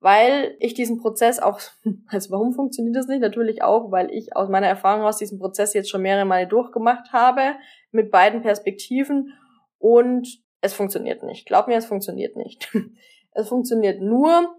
weil 0.02 0.56
ich 0.60 0.74
diesen 0.74 0.98
Prozess 0.98 1.40
auch, 1.40 1.60
also 2.08 2.32
warum 2.32 2.54
funktioniert 2.54 2.96
das 2.96 3.08
nicht? 3.08 3.22
Natürlich 3.22 3.62
auch, 3.62 3.92
weil 3.92 4.12
ich 4.12 4.36
aus 4.36 4.50
meiner 4.50 4.68
Erfahrung 4.68 5.06
aus 5.06 5.18
diesem 5.18 5.38
Prozess 5.38 5.76
jetzt 5.76 5.90
schon 5.90 6.02
mehrere 6.02 6.26
Male 6.26 6.48
durchgemacht 6.48 7.14
habe, 7.14 7.56
mit 7.92 8.10
beiden 8.10 8.42
Perspektiven 8.42 9.34
und 9.78 10.28
es 10.60 10.74
funktioniert 10.74 11.22
nicht. 11.22 11.46
Glaub 11.46 11.68
mir, 11.68 11.78
es 11.78 11.86
funktioniert 11.86 12.36
nicht. 12.36 12.70
Es 13.34 13.48
funktioniert 13.48 14.02
nur, 14.02 14.54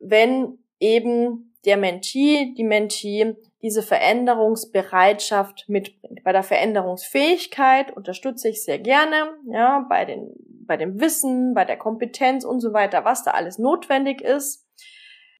wenn 0.00 0.58
eben 0.80 1.54
der 1.64 1.76
Mentee, 1.76 2.54
die 2.56 2.64
Mentee 2.64 3.36
diese 3.62 3.82
Veränderungsbereitschaft 3.82 5.68
mitbringt. 5.68 6.22
Bei 6.22 6.32
der 6.32 6.44
Veränderungsfähigkeit 6.44 7.96
unterstütze 7.96 8.48
ich 8.48 8.62
sehr 8.62 8.78
gerne, 8.78 9.34
ja, 9.50 9.84
bei 9.88 10.04
den, 10.04 10.32
bei 10.66 10.76
dem 10.76 11.00
Wissen, 11.00 11.54
bei 11.54 11.64
der 11.64 11.76
Kompetenz 11.76 12.44
und 12.44 12.60
so 12.60 12.72
weiter, 12.72 13.04
was 13.04 13.24
da 13.24 13.32
alles 13.32 13.58
notwendig 13.58 14.20
ist 14.20 14.68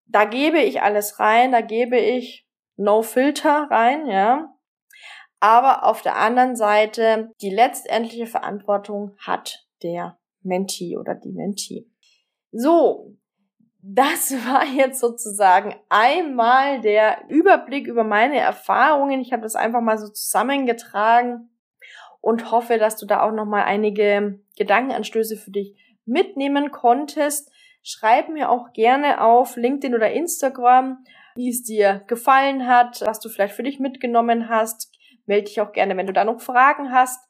da 0.08 0.24
gebe 0.24 0.58
ich 0.58 0.82
alles 0.82 1.20
rein, 1.20 1.52
da 1.52 1.60
gebe 1.60 1.98
ich 1.98 2.46
No 2.76 3.02
Filter 3.02 3.68
rein, 3.70 4.06
ja. 4.06 4.54
Aber 5.40 5.84
auf 5.84 6.02
der 6.02 6.16
anderen 6.16 6.56
Seite, 6.56 7.32
die 7.40 7.50
letztendliche 7.50 8.26
Verantwortung 8.26 9.14
hat 9.18 9.66
der 9.82 10.18
Mentee 10.42 10.96
oder 10.96 11.14
die 11.14 11.32
Mentee. 11.32 11.86
So, 12.50 13.16
das 13.90 14.32
war 14.46 14.66
jetzt 14.66 15.00
sozusagen 15.00 15.74
einmal 15.88 16.80
der 16.82 17.24
Überblick 17.28 17.86
über 17.86 18.04
meine 18.04 18.38
Erfahrungen. 18.38 19.20
Ich 19.20 19.32
habe 19.32 19.42
das 19.42 19.56
einfach 19.56 19.80
mal 19.80 19.96
so 19.96 20.08
zusammengetragen 20.08 21.48
und 22.20 22.50
hoffe, 22.50 22.76
dass 22.76 22.96
du 22.96 23.06
da 23.06 23.22
auch 23.22 23.32
noch 23.32 23.46
mal 23.46 23.64
einige 23.64 24.40
Gedankenanstöße 24.58 25.38
für 25.38 25.50
dich 25.50 25.74
mitnehmen 26.04 26.70
konntest. 26.70 27.50
Schreib 27.82 28.28
mir 28.28 28.50
auch 28.50 28.74
gerne 28.74 29.22
auf 29.22 29.56
LinkedIn 29.56 29.94
oder 29.94 30.10
Instagram, 30.10 31.02
wie 31.34 31.48
es 31.48 31.62
dir 31.62 32.04
gefallen 32.08 32.66
hat, 32.66 33.00
was 33.06 33.20
du 33.20 33.30
vielleicht 33.30 33.54
für 33.54 33.62
dich 33.62 33.80
mitgenommen 33.80 34.50
hast. 34.50 34.92
Melde 35.24 35.44
dich 35.44 35.62
auch 35.62 35.72
gerne, 35.72 35.96
wenn 35.96 36.06
du 36.06 36.12
da 36.12 36.24
noch 36.24 36.42
Fragen 36.42 36.92
hast. 36.92 37.26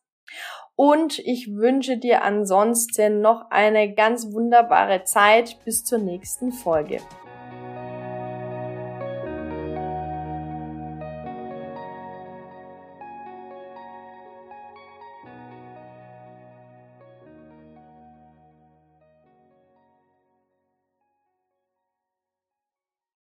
Und 0.80 1.18
ich 1.18 1.56
wünsche 1.56 1.96
dir 1.96 2.22
ansonsten 2.22 3.20
noch 3.20 3.50
eine 3.50 3.94
ganz 3.94 4.32
wunderbare 4.32 5.02
Zeit 5.02 5.58
bis 5.64 5.82
zur 5.82 5.98
nächsten 5.98 6.52
Folge. 6.52 7.00